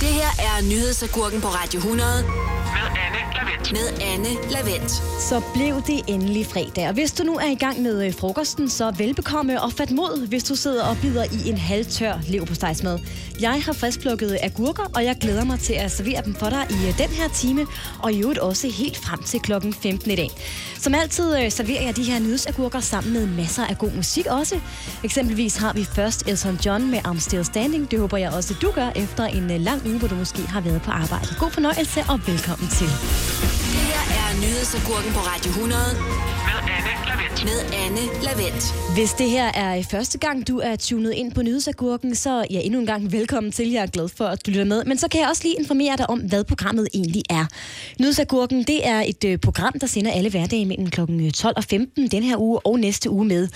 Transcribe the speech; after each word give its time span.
Det 0.00 0.08
her 0.08 0.30
er 0.48 0.62
nyhedsagurken 0.62 1.40
på 1.40 1.48
Radio 1.48 1.78
100 1.78 2.22
med 2.76 2.86
Anne 3.04 3.17
Lavendt. 3.48 3.72
med 3.72 4.06
Anne 4.06 4.28
Lavendt. 4.50 4.90
Så 5.28 5.42
blev 5.54 5.82
det 5.86 6.00
endelig 6.14 6.46
fredag. 6.46 6.88
Og 6.88 6.94
hvis 6.94 7.12
du 7.12 7.22
nu 7.22 7.34
er 7.34 7.50
i 7.50 7.54
gang 7.54 7.82
med 7.82 8.06
øh, 8.06 8.14
frokosten, 8.14 8.68
så 8.68 8.94
velbekomme 8.98 9.62
og 9.62 9.72
fat 9.72 9.90
mod, 9.90 10.26
hvis 10.26 10.44
du 10.44 10.54
sidder 10.54 10.84
og 10.84 10.96
bider 11.02 11.24
i 11.24 11.48
en 11.48 11.58
halvtør 11.58 12.12
leverpostejsmad. 12.28 12.98
Jeg 13.40 13.62
har 13.62 13.72
friskplukket 13.72 14.38
agurker, 14.42 14.82
og 14.94 15.04
jeg 15.04 15.16
glæder 15.20 15.44
mig 15.44 15.60
til 15.60 15.72
at 15.72 15.90
servere 15.90 16.22
dem 16.24 16.34
for 16.34 16.48
dig 16.48 16.66
i 16.70 16.88
øh, 16.88 16.98
den 16.98 17.08
her 17.08 17.28
time, 17.28 17.66
og 18.02 18.12
i 18.12 18.20
øvrigt 18.20 18.38
også 18.38 18.68
helt 18.68 18.96
frem 18.96 19.22
til 19.22 19.40
klokken 19.40 19.74
15 19.74 20.10
i 20.10 20.16
dag. 20.16 20.30
Som 20.78 20.94
altid 20.94 21.38
øh, 21.38 21.50
serverer 21.50 21.82
jeg 21.82 21.96
de 21.96 22.02
her 22.02 22.18
nyhedsagurker 22.18 22.80
sammen 22.80 23.12
med 23.12 23.26
masser 23.26 23.66
af 23.66 23.78
god 23.78 23.90
musik 23.96 24.26
også. 24.26 24.60
Eksempelvis 25.04 25.56
har 25.56 25.72
vi 25.72 25.84
først 25.84 26.28
Elton 26.28 26.58
John 26.66 26.90
med 26.90 26.98
I'm 26.98 27.20
Still 27.20 27.44
Standing. 27.44 27.90
Det 27.90 27.98
håber 27.98 28.16
jeg 28.16 28.30
også, 28.32 28.54
du 28.62 28.70
gør 28.70 28.90
efter 28.96 29.24
en 29.24 29.50
lang 29.50 29.86
uge, 29.86 29.98
hvor 29.98 30.08
du 30.08 30.14
måske 30.14 30.42
har 30.42 30.60
været 30.60 30.82
på 30.82 30.90
arbejde. 30.90 31.26
God 31.38 31.50
fornøjelse 31.50 32.00
og 32.08 32.20
velkommen 32.26 32.68
til. 32.68 32.88
Det 33.40 33.84
her 33.90 34.04
er 34.20 34.40
nyhedsagurken 34.40 35.12
på 35.12 35.20
Radio 35.20 35.50
100 35.50 35.80
Med 36.48 36.58
Anne 36.76 36.97
Lavendt. 37.18 37.44
med 37.44 37.78
Anne 37.84 38.00
Lavendt. 38.22 38.74
Hvis 38.94 39.12
det 39.12 39.30
her 39.30 39.52
er 39.54 39.82
første 39.82 40.18
gang, 40.18 40.48
du 40.48 40.58
er 40.58 40.76
tunet 40.76 41.12
ind 41.12 41.32
på 41.32 41.42
Nyhedsagurken, 41.42 42.14
så 42.14 42.46
ja, 42.50 42.60
endnu 42.60 42.80
en 42.80 42.86
gang 42.86 43.12
velkommen 43.12 43.52
til. 43.52 43.70
Jeg 43.70 43.82
er 43.82 43.86
glad 43.86 44.08
for, 44.08 44.24
at 44.24 44.46
du 44.46 44.50
lytter 44.50 44.64
med. 44.64 44.84
Men 44.84 44.98
så 44.98 45.08
kan 45.08 45.20
jeg 45.20 45.28
også 45.28 45.42
lige 45.44 45.54
informere 45.58 45.96
dig 45.96 46.10
om, 46.10 46.18
hvad 46.18 46.44
programmet 46.44 46.88
egentlig 46.94 47.22
er. 47.30 47.46
Nyhedsagurken, 48.00 48.62
det 48.62 48.88
er 48.88 49.00
et 49.00 49.24
øh, 49.24 49.38
program, 49.38 49.78
der 49.80 49.86
sender 49.86 50.12
alle 50.12 50.30
hverdage 50.30 50.66
mellem 50.66 50.90
kl. 50.90 51.00
12 51.34 51.54
og 51.56 51.64
15 51.64 52.08
den 52.08 52.22
her 52.22 52.36
uge 52.36 52.66
og 52.66 52.80
næste 52.80 53.10
uge 53.10 53.24
med. 53.24 53.48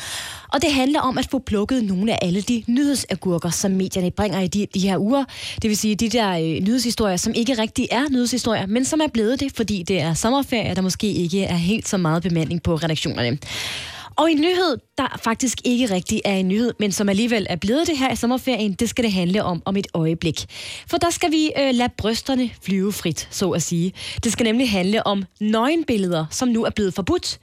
Og 0.53 0.63
det 0.63 0.73
handler 0.73 1.01
om 1.01 1.19
at 1.19 1.29
få 1.31 1.39
plukket 1.39 1.85
nogle 1.85 2.13
af 2.13 2.19
alle 2.23 2.41
de 2.41 2.65
nyhedsagurker, 2.67 3.51
som 3.51 3.71
medierne 3.71 4.11
bringer 4.11 4.41
i 4.41 4.47
de, 4.47 4.67
de 4.75 4.81
her 4.81 4.99
uger. 4.99 5.25
Det 5.63 5.71
vil 5.71 5.77
sige 5.77 5.95
de 5.95 6.09
der 6.09 6.31
øh, 6.31 6.39
nyhedshistorier, 6.41 7.17
som 7.17 7.33
ikke 7.37 7.59
rigtig 7.59 7.89
er 7.91 8.05
nyhedshistorier, 8.11 8.67
men 8.67 8.85
som 8.85 9.01
er 9.01 9.09
blevet 9.13 9.41
det, 9.41 9.53
fordi 9.57 9.83
det 9.83 10.01
er 10.01 10.15
sommerferie, 10.15 10.75
der 10.75 10.83
måske 10.83 11.13
ikke 11.13 11.45
er 11.45 11.57
helt 11.57 11.89
så 11.89 11.97
meget 11.97 12.23
bemanding 12.23 12.63
på 12.63 12.75
redaktionerne. 12.75 13.39
Og 14.17 14.31
en 14.31 14.41
nyhed, 14.41 14.77
der 14.99 15.21
faktisk 15.25 15.59
ikke 15.65 15.91
rigtig 15.95 16.21
er 16.25 16.35
en 16.35 16.49
nyhed, 16.49 16.73
men 16.79 16.93
som 16.93 17.09
alligevel 17.09 17.47
er 17.51 17.57
blevet 17.57 17.87
det 17.87 17.99
her 17.99 18.13
i 18.13 18.17
sommerferien, 18.17 18.73
det 18.73 18.89
skal 18.89 19.05
det 19.05 19.13
handle 19.13 19.45
om 19.45 19.63
om 19.65 19.77
et 19.77 19.87
øjeblik. 19.95 20.45
For 20.87 20.97
der 20.97 21.11
skal 21.11 21.31
vi 21.33 21.51
øh, 21.59 21.75
lade 21.75 21.89
brysterne 21.99 22.51
flyve 22.63 22.93
frit, 22.93 23.29
så 23.31 23.51
at 23.51 23.63
sige. 23.63 23.93
Det 24.25 24.33
skal 24.33 24.45
nemlig 24.45 24.71
handle 24.71 25.07
om 25.07 25.25
nøgenbilleder, 25.41 26.27
som 26.31 26.49
nu 26.49 26.65
er 26.65 26.71
blevet 26.71 26.95
forbudt 26.95 27.39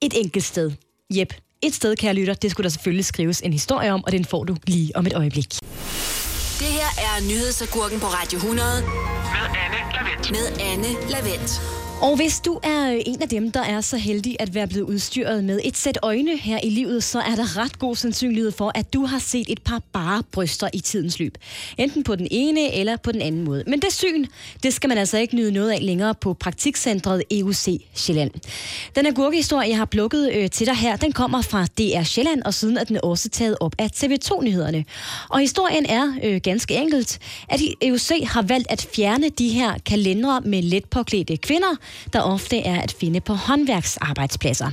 et 0.00 0.14
enkelt 0.16 0.44
sted. 0.44 0.70
Jep, 1.10 1.34
et 1.62 1.74
sted, 1.74 1.96
kære 1.96 2.14
lytter, 2.14 2.34
det 2.34 2.50
skulle 2.50 2.64
der 2.64 2.70
selvfølgelig 2.70 3.04
skrives 3.04 3.40
en 3.40 3.52
historie 3.52 3.92
om, 3.92 4.04
og 4.04 4.12
den 4.12 4.24
får 4.24 4.44
du 4.44 4.56
lige 4.66 4.96
om 4.96 5.06
et 5.06 5.12
øjeblik. 5.14 5.54
Det 6.58 6.66
her 6.66 6.90
er 6.98 7.28
nyhedsagurken 7.28 8.00
på 8.00 8.06
Radio 8.06 8.36
100 8.36 8.68
Med 8.82 9.46
Anne 9.64 9.92
Lavendt. 9.92 10.30
med 10.30 10.60
Anne 10.72 11.10
Lavendt. 11.10 11.85
Og 12.02 12.16
hvis 12.16 12.40
du 12.40 12.60
er 12.62 12.92
øh, 12.92 13.00
en 13.06 13.22
af 13.22 13.28
dem, 13.28 13.50
der 13.50 13.60
er 13.60 13.80
så 13.80 13.96
heldig 13.96 14.36
at 14.38 14.54
være 14.54 14.66
blevet 14.66 14.84
udstyret 14.84 15.44
med 15.44 15.60
et 15.64 15.76
sæt 15.76 15.98
øjne 16.02 16.36
her 16.36 16.60
i 16.64 16.70
livet, 16.70 17.04
så 17.04 17.20
er 17.20 17.34
der 17.34 17.56
ret 17.58 17.78
god 17.78 17.96
sandsynlighed 17.96 18.52
for, 18.52 18.72
at 18.74 18.92
du 18.92 19.04
har 19.04 19.18
set 19.18 19.46
et 19.48 19.62
par 19.62 19.82
bare 19.92 20.22
bryster 20.32 20.68
i 20.72 20.80
tidens 20.80 21.18
løb. 21.18 21.38
Enten 21.78 22.04
på 22.04 22.16
den 22.16 22.28
ene 22.30 22.74
eller 22.74 22.96
på 22.96 23.12
den 23.12 23.22
anden 23.22 23.44
måde. 23.44 23.64
Men 23.66 23.80
det 23.80 23.92
syn, 23.92 24.26
det 24.62 24.74
skal 24.74 24.88
man 24.88 24.98
altså 24.98 25.18
ikke 25.18 25.36
nyde 25.36 25.52
noget 25.52 25.70
af 25.70 25.86
længere 25.86 26.14
på 26.14 26.34
praktikcentret 26.34 27.22
EUC 27.30 27.80
Sjælland. 27.94 28.30
Den 28.96 29.06
agurkehistorie, 29.06 29.68
jeg 29.68 29.76
har 29.76 29.84
plukket 29.84 30.32
øh, 30.32 30.50
til 30.50 30.66
dig 30.66 30.76
her, 30.76 30.96
den 30.96 31.12
kommer 31.12 31.42
fra 31.42 31.66
DR 31.78 32.02
Sjælland, 32.02 32.42
og 32.42 32.54
siden 32.54 32.76
er 32.76 32.84
den 32.84 32.98
også 33.02 33.28
taget 33.28 33.56
op 33.60 33.74
af 33.78 33.90
TV2-nyhederne. 33.96 34.84
Og 35.28 35.38
historien 35.38 35.86
er 35.86 36.12
øh, 36.22 36.40
ganske 36.42 36.74
enkelt, 36.74 37.18
at 37.48 37.60
EUC 37.82 38.10
har 38.26 38.42
valgt 38.42 38.70
at 38.70 38.88
fjerne 38.94 39.28
de 39.28 39.48
her 39.48 39.74
kalendere 39.86 40.40
med 40.40 40.62
let 40.62 40.84
påklædte 40.84 41.36
kvinder, 41.36 41.76
der 42.12 42.20
ofte 42.20 42.58
er 42.58 42.80
at 42.80 42.92
finde 43.00 43.20
på 43.20 43.34
håndværksarbejdspladser. 43.34 44.70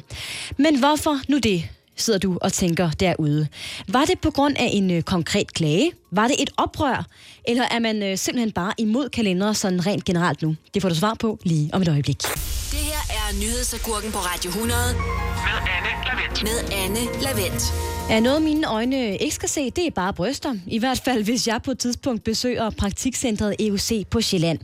Men 0.58 0.80
hvorfor 0.80 1.20
nu 1.30 1.38
det? 1.38 1.64
sidder 1.96 2.20
du 2.20 2.38
og 2.42 2.54
tænker 2.54 2.90
derude. 2.92 3.48
Var 3.88 4.06
det 4.06 4.20
på 4.20 4.32
grund 4.32 4.56
af 4.58 4.70
en 4.74 4.92
øh, 4.92 5.02
konkret 5.02 5.54
klage? 5.54 5.92
Var 6.12 6.28
det 6.28 6.36
et 6.42 6.50
oprør? 6.58 7.06
Eller 7.48 7.64
er 7.72 7.80
man 7.80 8.04
øh, 8.04 8.18
simpelthen 8.18 8.52
bare 8.52 8.74
imod 8.78 9.10
kalendere 9.10 9.54
sådan 9.56 9.86
rent 9.86 10.06
generelt 10.06 10.42
nu? 10.42 10.56
Det 10.74 10.82
får 10.82 10.90
du 10.90 10.96
svar 10.96 11.14
på 11.14 11.40
lige 11.44 11.70
om 11.74 11.82
et 11.82 11.88
øjeblik. 11.88 12.22
Det 12.22 12.80
her 12.80 13.02
er 13.10 13.40
nyhedsagurken 13.40 14.12
på 14.12 14.18
Radio 14.18 14.50
100 14.50 14.80
Med 14.94 15.58
Anne 15.76 15.90
Lavendt. 16.06 16.44
med 16.44 16.78
Anne 16.84 17.22
Lavendt. 17.22 17.93
Er 18.10 18.20
noget 18.20 18.42
mine 18.42 18.68
øjne 18.68 19.18
ikke 19.18 19.36
skal 19.36 19.50
se, 19.50 19.70
det 19.70 19.88
er 19.88 19.92
bare 19.92 20.14
bryster. 20.14 20.56
I 20.68 20.80
hvert 20.80 21.02
fald, 21.06 21.24
hvis 21.24 21.48
jeg 21.48 21.62
på 21.62 21.72
et 21.72 21.80
tidspunkt 21.80 22.24
besøger 22.24 22.70
praktikcentret 22.70 23.56
EUC 23.60 24.08
på 24.10 24.22
Sjælland. 24.22 24.60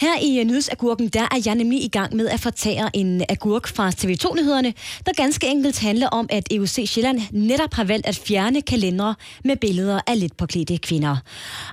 Her 0.00 0.20
i 0.22 0.38
øh, 0.38 0.44
Nyhedsagurken, 0.44 1.08
der 1.08 1.20
er 1.22 1.42
jeg 1.46 1.54
nemlig 1.54 1.84
i 1.84 1.88
gang 1.88 2.16
med 2.16 2.28
at 2.28 2.40
fortære 2.40 2.90
en 2.96 3.22
agurk 3.28 3.68
fra 3.68 3.90
TV2-nyhederne, 3.90 4.74
der 5.06 5.12
ganske 5.12 5.46
enkelt 5.46 5.78
handler 5.78 6.08
om, 6.08 6.26
at 6.30 6.48
EUC 6.50 6.90
Sjælland 6.90 7.20
netop 7.30 7.74
har 7.74 7.84
valgt 7.84 8.06
at 8.06 8.16
fjerne 8.16 8.62
kalendere 8.62 9.14
med 9.44 9.56
billeder 9.56 10.00
af 10.06 10.20
lidt 10.20 10.36
påklædte 10.36 10.78
kvinder. 10.78 11.16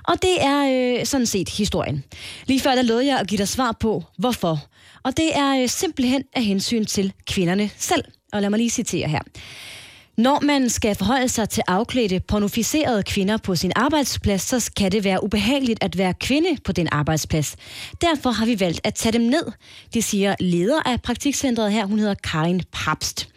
Og 0.04 0.22
det 0.22 0.42
er 0.42 0.98
øh, 1.00 1.06
sådan 1.06 1.26
set 1.26 1.48
historien. 1.48 2.04
Lige 2.46 2.60
før 2.60 2.74
der 2.74 2.82
lovede 2.82 3.06
jeg 3.06 3.18
at 3.18 3.26
give 3.26 3.38
dig 3.38 3.48
svar 3.48 3.72
på, 3.80 4.04
hvorfor. 4.18 4.58
Og 5.02 5.16
det 5.16 5.36
er 5.36 5.62
øh, 5.62 5.68
simpelthen 5.68 6.22
af 6.34 6.44
hensyn 6.44 6.84
til 6.84 7.12
kvinderne 7.26 7.70
selv. 7.78 8.04
Og 8.32 8.40
lad 8.40 8.50
mig 8.50 8.58
lige 8.58 8.70
citere 8.70 9.08
her. 9.08 9.20
Når 10.18 10.40
man 10.40 10.70
skal 10.70 10.94
forholde 10.94 11.28
sig 11.28 11.48
til 11.48 11.62
afklædte, 11.66 12.20
pornoficerede 12.20 13.02
kvinder 13.02 13.36
på 13.36 13.56
sin 13.56 13.72
arbejdsplads, 13.76 14.42
så 14.42 14.70
kan 14.76 14.92
det 14.92 15.04
være 15.04 15.24
ubehageligt 15.24 15.84
at 15.84 15.98
være 15.98 16.14
kvinde 16.14 16.48
på 16.64 16.72
den 16.72 16.88
arbejdsplads. 16.92 17.56
Derfor 18.00 18.30
har 18.30 18.46
vi 18.46 18.60
valgt 18.60 18.80
at 18.84 18.94
tage 18.94 19.12
dem 19.12 19.20
ned. 19.20 19.52
Det 19.94 20.04
siger 20.04 20.34
leder 20.40 20.82
af 20.88 21.02
praktikcentret 21.02 21.72
her, 21.72 21.86
hun 21.86 21.98
hedder 21.98 22.14
Karin 22.14 22.62
Papst. 22.72 23.28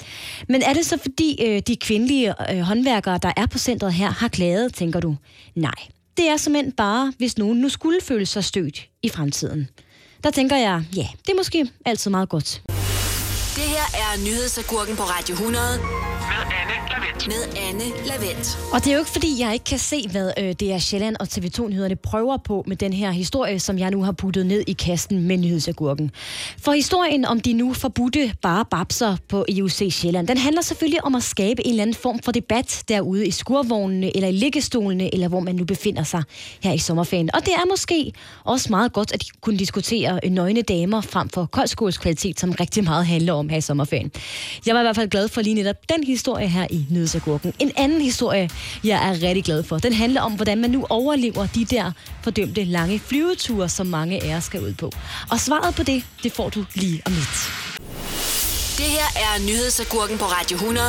Men 0.49 0.61
er 0.63 0.73
det 0.73 0.85
så 0.85 0.97
fordi 1.01 1.45
øh, 1.45 1.61
de 1.67 1.75
kvindelige 1.75 2.53
øh, 2.53 2.59
håndværkere, 2.59 3.19
der 3.21 3.31
er 3.37 3.45
på 3.45 3.57
centret 3.57 3.93
her, 3.93 4.09
har 4.09 4.27
klaget, 4.27 4.73
tænker 4.73 4.99
du? 4.99 5.15
Nej. 5.55 5.71
Det 6.17 6.29
er 6.29 6.37
simpelthen 6.37 6.71
bare, 6.71 7.13
hvis 7.17 7.37
nogen 7.37 7.57
nu 7.61 7.69
skulle 7.69 7.99
føle 8.03 8.25
sig 8.25 8.43
stødt 8.43 8.87
i 9.03 9.09
fremtiden. 9.09 9.67
Der 10.23 10.31
tænker 10.31 10.55
jeg, 10.55 10.83
ja, 10.95 11.07
det 11.25 11.31
er 11.31 11.37
måske 11.37 11.69
altid 11.85 12.11
meget 12.11 12.29
godt. 12.29 12.61
Det 13.55 13.63
her 13.63 13.85
er 13.93 14.25
nyhedsagurken 14.25 14.95
på 14.95 15.03
Radio 15.03 15.33
100 15.33 15.65
Med 16.31 16.60
med 17.27 17.57
Anne 17.69 17.83
Lavendt. 18.05 18.57
Og 18.73 18.79
det 18.79 18.87
er 18.87 18.93
jo 18.93 18.99
ikke, 18.99 19.11
fordi 19.11 19.41
jeg 19.41 19.53
ikke 19.53 19.65
kan 19.65 19.79
se, 19.79 20.07
hvad 20.11 20.31
øh, 20.37 20.53
det 20.59 20.73
er 20.73 20.77
Sjælland 20.79 21.15
og 21.19 21.27
TV2-nyhederne 21.31 21.95
prøver 21.95 22.37
på 22.37 22.63
med 22.67 22.75
den 22.75 22.93
her 22.93 23.11
historie, 23.11 23.59
som 23.59 23.79
jeg 23.79 23.91
nu 23.91 24.03
har 24.03 24.11
puttet 24.11 24.45
ned 24.45 24.63
i 24.67 24.73
kassen 24.73 25.27
med 25.27 25.37
nyhedsagurken. 25.37 26.11
For 26.61 26.71
historien 26.71 27.25
om 27.25 27.39
de 27.39 27.53
nu 27.53 27.73
forbudte 27.73 28.33
bare 28.41 28.65
babser 28.65 29.17
på 29.29 29.45
EUC 29.49 29.93
Sjælland, 29.93 30.27
den 30.27 30.37
handler 30.37 30.61
selvfølgelig 30.61 31.03
om 31.03 31.15
at 31.15 31.23
skabe 31.23 31.65
en 31.65 31.69
eller 31.69 31.81
anden 31.81 31.95
form 31.95 32.19
for 32.19 32.31
debat 32.31 32.83
derude 32.87 33.27
i 33.27 33.31
skurvognene, 33.31 34.15
eller 34.15 34.29
i 34.29 34.31
liggestolene, 34.31 35.13
eller 35.13 35.27
hvor 35.27 35.39
man 35.39 35.55
nu 35.55 35.65
befinder 35.65 36.03
sig 36.03 36.23
her 36.63 36.73
i 36.73 36.77
sommerferien. 36.77 37.29
Og 37.35 37.45
det 37.45 37.53
er 37.53 37.69
måske 37.69 38.13
også 38.43 38.67
meget 38.69 38.93
godt 38.93 39.11
at 39.13 39.23
kunne 39.41 39.57
diskutere 39.57 40.29
nøgne 40.29 40.61
damer 40.61 41.01
frem 41.01 41.29
for 41.29 41.45
koldskålskvalitet, 41.45 42.39
som 42.39 42.51
rigtig 42.51 42.83
meget 42.83 43.05
handler 43.05 43.33
om 43.33 43.49
her 43.49 43.57
i 43.57 43.61
sommerferien. 43.61 44.11
Jeg 44.65 44.75
var 44.75 44.81
i 44.81 44.83
hvert 44.83 44.95
fald 44.95 45.09
glad 45.09 45.27
for 45.27 45.41
lige 45.41 45.53
netop 45.53 45.75
den 45.89 46.03
historie 46.03 46.47
her 46.47 46.67
i 46.69 46.85
Nyhedsagurken. 46.89 47.10
En 47.59 47.71
anden 47.77 48.01
historie, 48.01 48.49
jeg 48.83 49.09
er 49.09 49.27
rigtig 49.27 49.43
glad 49.43 49.63
for, 49.63 49.77
den 49.77 49.93
handler 49.93 50.21
om, 50.21 50.33
hvordan 50.33 50.61
man 50.61 50.69
nu 50.69 50.85
overlever 50.89 51.47
de 51.55 51.65
der 51.65 51.91
fordømte 52.23 52.63
lange 52.63 52.99
flyveture, 52.99 53.69
som 53.69 53.87
mange 53.87 54.23
af 54.23 54.37
os 54.37 54.43
skal 54.43 54.61
ud 54.63 54.73
på. 54.73 54.91
Og 55.31 55.39
svaret 55.39 55.75
på 55.75 55.83
det, 55.83 56.03
det 56.23 56.31
får 56.31 56.49
du 56.49 56.65
lige 56.75 57.01
om 57.05 57.11
lidt. 57.13 57.70
Det 58.81 58.89
her 58.89 59.09
er 59.15 59.45
nyhedsagurken 59.47 60.17
på 60.17 60.25
Radio 60.25 60.55
100 60.55 60.85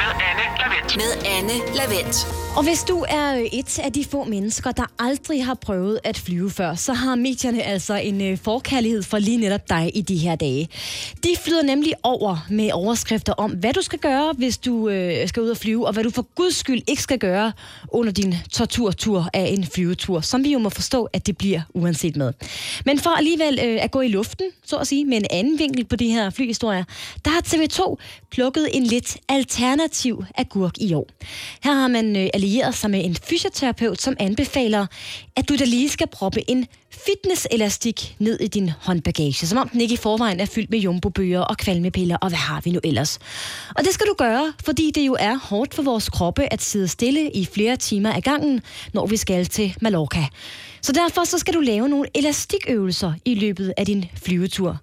Med 0.00 0.10
Anne 0.28 0.44
Lavendt. 0.60 0.96
med 0.96 1.30
Anne 1.36 1.76
Lavendt. 1.76 2.26
Og 2.56 2.64
hvis 2.64 2.82
du 2.82 3.04
er 3.08 3.48
et 3.52 3.78
af 3.78 3.92
de 3.92 4.04
få 4.04 4.24
mennesker, 4.24 4.72
der 4.72 4.84
aldrig 4.98 5.44
har 5.44 5.54
prøvet 5.54 6.00
at 6.04 6.18
flyve 6.18 6.50
før, 6.50 6.74
så 6.74 6.92
har 6.92 7.14
medierne 7.14 7.62
altså 7.62 7.94
en 7.94 8.20
øh, 8.20 8.38
forkærlighed 8.38 9.02
for 9.02 9.18
lige 9.18 9.36
netop 9.36 9.68
dig 9.68 9.90
i 9.94 10.00
de 10.00 10.16
her 10.16 10.36
dage. 10.36 10.68
De 11.24 11.28
flyder 11.44 11.62
nemlig 11.62 11.92
over 12.02 12.46
med 12.50 12.72
overskrifter 12.72 13.32
om, 13.32 13.50
hvad 13.50 13.72
du 13.72 13.82
skal 13.82 13.98
gøre, 13.98 14.34
hvis 14.38 14.58
du 14.58 14.88
øh, 14.88 15.28
skal 15.28 15.42
ud 15.42 15.48
og 15.48 15.56
flyve, 15.56 15.86
og 15.86 15.92
hvad 15.92 16.04
du 16.04 16.10
for 16.10 16.26
guds 16.34 16.56
skyld 16.56 16.82
ikke 16.86 17.02
skal 17.02 17.18
gøre 17.18 17.52
under 17.92 18.12
din 18.12 18.34
torturtur 18.52 19.28
af 19.34 19.44
en 19.56 19.66
flyvetur, 19.66 20.20
som 20.20 20.44
vi 20.44 20.52
jo 20.52 20.58
må 20.58 20.68
forstå, 20.68 21.04
at 21.04 21.26
det 21.26 21.36
bliver 21.38 21.60
uanset 21.74 22.16
med. 22.16 22.32
Men 22.84 22.98
for 22.98 23.10
alligevel 23.10 23.58
øh, 23.64 23.84
at 23.84 23.90
gå 23.90 24.00
i 24.00 24.08
luften, 24.08 24.46
så 24.66 24.76
at 24.76 24.86
sige, 24.86 25.04
med 25.04 25.16
en 25.16 25.26
anden 25.30 25.58
vinkel 25.58 25.84
på 25.84 25.96
de 25.96 26.10
her 26.10 26.30
flyhistorier, 26.30 26.84
der 27.24 27.30
har 27.30 27.40
TV2 27.40 27.96
plukket 28.30 28.68
en 28.72 28.84
lidt 28.84 29.16
alternativ 29.28 30.24
agurk 30.34 30.78
i 30.80 30.94
år. 30.94 31.06
Her 31.64 31.74
har 31.74 31.88
man 31.88 32.16
øh, 32.16 32.28
allieret 32.34 32.74
sig 32.74 32.90
med 32.90 33.04
en 33.04 33.16
fysioterapeut, 33.16 34.00
som 34.00 34.16
anbefaler, 34.20 34.86
at 35.36 35.48
du 35.48 35.56
da 35.56 35.64
lige 35.64 35.88
skal 35.88 36.06
proppe 36.06 36.50
en 36.50 36.66
fitnesselastik 36.90 38.16
ned 38.18 38.40
i 38.40 38.46
din 38.46 38.70
håndbagage, 38.80 39.46
som 39.46 39.58
om 39.58 39.68
den 39.68 39.80
ikke 39.80 39.94
i 39.94 39.96
forvejen 39.96 40.40
er 40.40 40.46
fyldt 40.46 40.70
med 40.70 40.78
jumbobøger 40.78 41.40
og 41.40 41.56
kvalmepiller, 41.56 42.16
og 42.16 42.28
hvad 42.28 42.38
har 42.38 42.60
vi 42.60 42.70
nu 42.70 42.80
ellers? 42.84 43.18
Og 43.76 43.84
det 43.84 43.94
skal 43.94 44.06
du 44.06 44.14
gøre, 44.18 44.52
fordi 44.64 44.90
det 44.90 45.06
jo 45.06 45.16
er 45.20 45.34
hårdt 45.34 45.74
for 45.74 45.82
vores 45.82 46.08
kroppe 46.08 46.52
at 46.52 46.62
sidde 46.62 46.88
stille 46.88 47.30
i 47.30 47.44
flere 47.44 47.76
timer 47.76 48.12
ad 48.12 48.20
gangen, 48.20 48.62
når 48.92 49.06
vi 49.06 49.16
skal 49.16 49.46
til 49.46 49.74
Mallorca. 49.80 50.26
Så 50.82 50.92
derfor 50.92 51.24
så 51.24 51.38
skal 51.38 51.54
du 51.54 51.60
lave 51.60 51.88
nogle 51.88 52.08
elastikøvelser 52.14 53.12
i 53.24 53.34
løbet 53.34 53.74
af 53.76 53.86
din 53.86 54.04
flyvetur. 54.22 54.78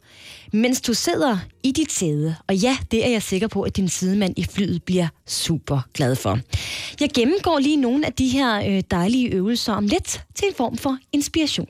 Mens 0.53 0.81
du 0.81 0.94
sidder 0.94 1.38
i 1.63 1.71
dit 1.71 1.92
sæde, 1.92 2.36
og 2.47 2.56
ja, 2.56 2.77
det 2.92 3.06
er 3.06 3.09
jeg 3.09 3.21
sikker 3.24 3.47
på, 3.47 3.62
at 3.62 3.75
din 3.77 3.89
sidemand 3.89 4.33
i 4.38 4.44
flyet 4.44 4.83
bliver 4.83 5.07
super 5.27 5.80
glad 5.94 6.15
for. 6.15 6.39
Jeg 7.00 7.09
gennemgår 7.15 7.59
lige 7.59 7.77
nogle 7.77 8.06
af 8.06 8.13
de 8.13 8.27
her 8.27 8.56
øh, 8.77 8.83
dejlige 8.92 9.27
øvelser 9.30 9.74
om 9.74 9.88
lidt 9.88 10.24
til 10.36 10.47
en 10.47 10.53
form 10.57 10.77
for 10.77 10.97
inspiration. 11.12 11.68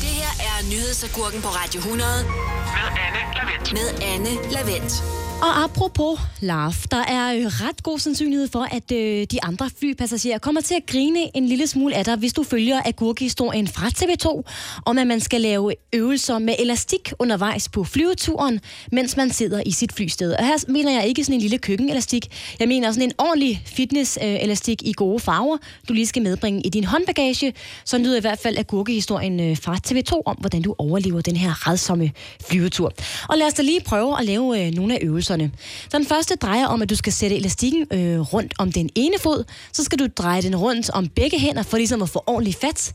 Det 0.00 0.08
her 0.08 0.44
er 0.44 0.70
nyhedsagurken 0.70 1.42
på 1.42 1.48
Radio 1.48 1.78
100 1.78 2.08
Med 2.22 2.88
Anne 3.06 3.22
Lavendt. 3.34 3.72
med 3.72 4.02
Anne 4.02 4.52
Lavendt. 4.52 5.25
Og 5.42 5.64
apropos 5.64 6.20
Lars, 6.40 6.86
der 6.90 7.04
er 7.08 7.34
øh, 7.34 7.44
ret 7.46 7.82
god 7.82 7.98
sandsynlighed 7.98 8.48
for, 8.48 8.68
at 8.70 8.92
øh, 8.92 9.26
de 9.30 9.44
andre 9.44 9.70
flypassagerer 9.78 10.38
kommer 10.38 10.60
til 10.60 10.74
at 10.74 10.86
grine 10.86 11.36
en 11.36 11.46
lille 11.46 11.66
smule 11.66 11.94
af 11.94 12.04
dig, 12.04 12.16
hvis 12.16 12.32
du 12.32 12.42
følger 12.42 12.80
agurkehistorien 12.84 13.68
fra 13.68 13.86
TV2, 13.86 14.42
om 14.86 14.98
at 14.98 15.06
man 15.06 15.20
skal 15.20 15.40
lave 15.40 15.74
øvelser 15.92 16.38
med 16.38 16.54
elastik 16.58 17.12
undervejs 17.18 17.68
på 17.68 17.84
flyveturen, 17.84 18.60
mens 18.92 19.16
man 19.16 19.30
sidder 19.30 19.62
i 19.66 19.70
sit 19.70 19.92
flysted. 19.92 20.32
Og 20.32 20.46
her 20.46 20.72
mener 20.72 20.92
jeg 20.92 21.06
ikke 21.06 21.24
sådan 21.24 21.34
en 21.34 21.40
lille 21.40 21.58
køkkenelastik. 21.58 22.26
Jeg 22.60 22.68
mener 22.68 22.92
sådan 22.92 23.08
en 23.08 23.12
ordentlig 23.18 23.62
fitnesselastik 23.66 24.82
øh, 24.84 24.88
i 24.88 24.92
gode 24.96 25.20
farver, 25.20 25.56
du 25.88 25.92
lige 25.92 26.06
skal 26.06 26.22
medbringe 26.22 26.60
i 26.60 26.68
din 26.68 26.84
håndbagage. 26.84 27.54
Så 27.84 27.98
lyder 27.98 28.16
i 28.16 28.20
hvert 28.20 28.38
fald 28.38 28.58
agurkehistorien 28.58 29.40
øh, 29.40 29.56
fra 29.56 29.76
TV2 29.86 30.22
om, 30.26 30.36
hvordan 30.36 30.62
du 30.62 30.74
overlever 30.78 31.20
den 31.20 31.36
her 31.36 31.68
redsomme 31.68 32.10
flyvetur. 32.50 32.92
Og 33.28 33.38
lad 33.38 33.46
os 33.46 33.54
da 33.54 33.62
lige 33.62 33.80
prøve 33.80 34.18
at 34.18 34.24
lave 34.26 34.66
øh, 34.66 34.72
nogle 34.74 34.94
af 34.94 34.98
øvelserne. 35.02 35.25
Så 35.88 35.98
den 35.98 36.06
første 36.06 36.36
drejer 36.36 36.66
om, 36.66 36.82
at 36.82 36.90
du 36.90 36.96
skal 36.96 37.12
sætte 37.12 37.36
elastikken 37.36 37.86
øh, 37.92 38.20
rundt 38.20 38.54
om 38.58 38.72
den 38.72 38.90
ene 38.94 39.18
fod. 39.18 39.44
Så 39.72 39.84
skal 39.84 39.98
du 39.98 40.06
dreje 40.16 40.42
den 40.42 40.56
rundt 40.56 40.90
om 40.90 41.08
begge 41.08 41.38
hænder, 41.38 41.62
for 41.62 41.76
ligesom 41.76 42.02
at 42.02 42.08
få 42.08 42.24
ordentlig 42.26 42.54
fat. 42.54 42.92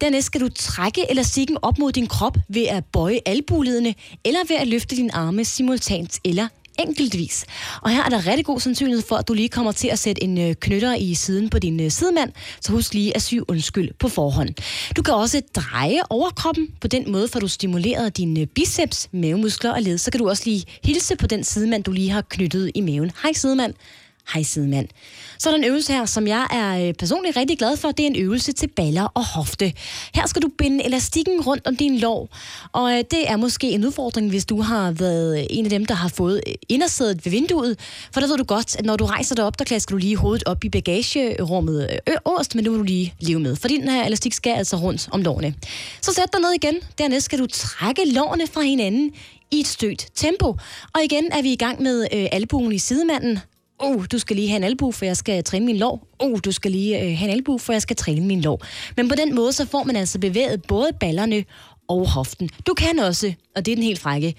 Dernæst 0.00 0.26
skal 0.26 0.40
du 0.40 0.48
trække 0.48 1.10
elastikken 1.10 1.56
op 1.62 1.78
mod 1.78 1.92
din 1.92 2.06
krop 2.06 2.36
ved 2.48 2.66
at 2.66 2.84
bøje 2.84 3.20
albuledene, 3.26 3.94
eller 4.24 4.40
ved 4.48 4.56
at 4.56 4.68
løfte 4.68 4.96
dine 4.96 5.14
arme 5.14 5.44
simultant 5.44 6.20
eller 6.24 6.48
enkeltvis. 6.78 7.44
Og 7.82 7.90
her 7.90 8.04
er 8.04 8.08
der 8.08 8.26
rigtig 8.26 8.44
god 8.44 8.60
sandsynlighed 8.60 9.02
for, 9.08 9.16
at 9.16 9.28
du 9.28 9.34
lige 9.34 9.48
kommer 9.48 9.72
til 9.72 9.88
at 9.88 9.98
sætte 9.98 10.22
en 10.22 10.38
øh, 10.38 10.54
knytter 10.54 10.94
i 10.94 11.14
siden 11.14 11.50
på 11.50 11.58
din 11.58 11.80
øh, 11.80 11.90
sidemand, 11.90 12.32
så 12.60 12.72
husk 12.72 12.94
lige 12.94 13.16
at 13.16 13.22
sy 13.22 13.34
undskyld 13.48 13.90
på 13.98 14.08
forhånd. 14.08 14.48
Du 14.96 15.02
kan 15.02 15.14
også 15.14 15.42
dreje 15.54 16.00
overkroppen 16.10 16.68
på 16.80 16.88
den 16.88 17.12
måde, 17.12 17.28
for 17.28 17.40
du 17.40 17.48
stimuleret 17.48 18.16
dine 18.16 18.40
øh, 18.40 18.46
biceps, 18.46 19.08
mavemuskler 19.12 19.72
og 19.72 19.82
led. 19.82 19.98
Så 19.98 20.10
kan 20.10 20.18
du 20.18 20.28
også 20.28 20.42
lige 20.46 20.64
hilse 20.84 21.16
på 21.16 21.26
den 21.26 21.44
sidemand, 21.44 21.84
du 21.84 21.92
lige 21.92 22.10
har 22.10 22.22
knyttet 22.28 22.70
i 22.74 22.80
maven. 22.80 23.10
Hej 23.22 23.32
sidemand. 23.32 23.74
Hej 24.32 24.42
sidemand. 24.42 24.88
Så 25.38 25.48
er 25.48 25.52
der 25.52 25.58
en 25.58 25.64
øvelse 25.64 25.92
her, 25.92 26.06
som 26.06 26.26
jeg 26.26 26.46
er 26.50 26.88
øh, 26.88 26.94
personligt 26.94 27.36
rigtig 27.36 27.58
glad 27.58 27.76
for. 27.76 27.90
Det 27.90 28.02
er 28.02 28.06
en 28.06 28.16
øvelse 28.16 28.52
til 28.52 28.66
baller 28.66 29.04
og 29.14 29.26
hofte. 29.26 29.72
Her 30.14 30.26
skal 30.26 30.42
du 30.42 30.48
binde 30.58 30.84
elastikken 30.84 31.40
rundt 31.40 31.66
om 31.66 31.76
din 31.76 31.98
lår. 31.98 32.28
Og 32.72 32.92
øh, 32.92 32.98
det 32.98 33.30
er 33.30 33.36
måske 33.36 33.70
en 33.70 33.84
udfordring, 33.84 34.30
hvis 34.30 34.44
du 34.44 34.60
har 34.60 34.90
været 34.90 35.38
øh, 35.38 35.46
en 35.50 35.64
af 35.64 35.70
dem, 35.70 35.86
der 35.86 35.94
har 35.94 36.08
fået 36.08 36.40
indersædet 36.68 37.24
ved 37.24 37.30
vinduet. 37.30 37.78
For 38.12 38.20
der 38.20 38.26
ved 38.26 38.36
du 38.36 38.44
godt, 38.44 38.76
at 38.76 38.84
når 38.84 38.96
du 38.96 39.04
rejser 39.04 39.34
dig 39.34 39.44
op, 39.44 39.58
der 39.58 39.64
klasker 39.64 39.94
du 39.94 39.98
lige 39.98 40.16
hovedet 40.16 40.42
op 40.46 40.64
i 40.64 40.68
bagagerummet 40.68 41.98
øverst, 42.06 42.54
men 42.54 42.64
nu 42.64 42.70
må 42.70 42.76
du 42.76 42.82
lige 42.82 43.14
leve 43.20 43.40
med. 43.40 43.56
For 43.56 43.68
den 43.68 43.88
her 43.88 44.04
elastik 44.04 44.32
skal 44.32 44.52
altså 44.52 44.76
rundt 44.76 45.08
om 45.12 45.22
lårene. 45.22 45.54
Så 46.00 46.12
sæt 46.12 46.32
dig 46.32 46.40
ned 46.40 46.50
igen. 46.50 46.74
Dernæst 46.98 47.24
skal 47.24 47.38
du 47.38 47.46
trække 47.46 48.02
lårene 48.12 48.46
fra 48.46 48.60
hinanden 48.60 49.12
i 49.50 49.60
et 49.60 49.66
stødt 49.66 50.06
tempo. 50.14 50.56
Og 50.94 51.04
igen 51.04 51.32
er 51.32 51.42
vi 51.42 51.52
i 51.52 51.56
gang 51.56 51.82
med 51.82 52.06
øh, 52.12 52.26
albuen 52.32 52.72
i 52.72 52.78
sidemanden. 52.78 53.38
Oh, 53.84 54.04
du 54.12 54.18
skal 54.18 54.36
lige 54.36 54.48
have 54.48 54.56
en 54.56 54.64
albu, 54.64 54.92
for 54.92 55.04
jeg 55.04 55.16
skal 55.16 55.44
træne 55.44 55.66
min 55.66 55.76
lår. 55.76 56.08
Oh, 56.18 56.38
du 56.44 56.52
skal 56.52 56.70
lige 56.70 57.00
øh, 57.00 57.18
have 57.18 57.30
en 57.30 57.36
albu, 57.36 57.58
for 57.58 57.72
jeg 57.72 57.82
skal 57.82 57.96
træne 57.96 58.26
min 58.26 58.40
lår. 58.40 58.62
Men 58.96 59.08
på 59.08 59.14
den 59.14 59.34
måde, 59.34 59.52
så 59.52 59.66
får 59.66 59.84
man 59.84 59.96
altså 59.96 60.18
bevæget 60.18 60.62
både 60.62 60.90
ballerne 61.00 61.44
og 61.88 62.08
hoften. 62.08 62.50
Du 62.66 62.74
kan 62.74 62.98
også, 62.98 63.32
og 63.56 63.66
det 63.66 63.72
er 63.72 63.76
den 63.76 63.84
helt 63.84 64.00
frække, 64.00 64.34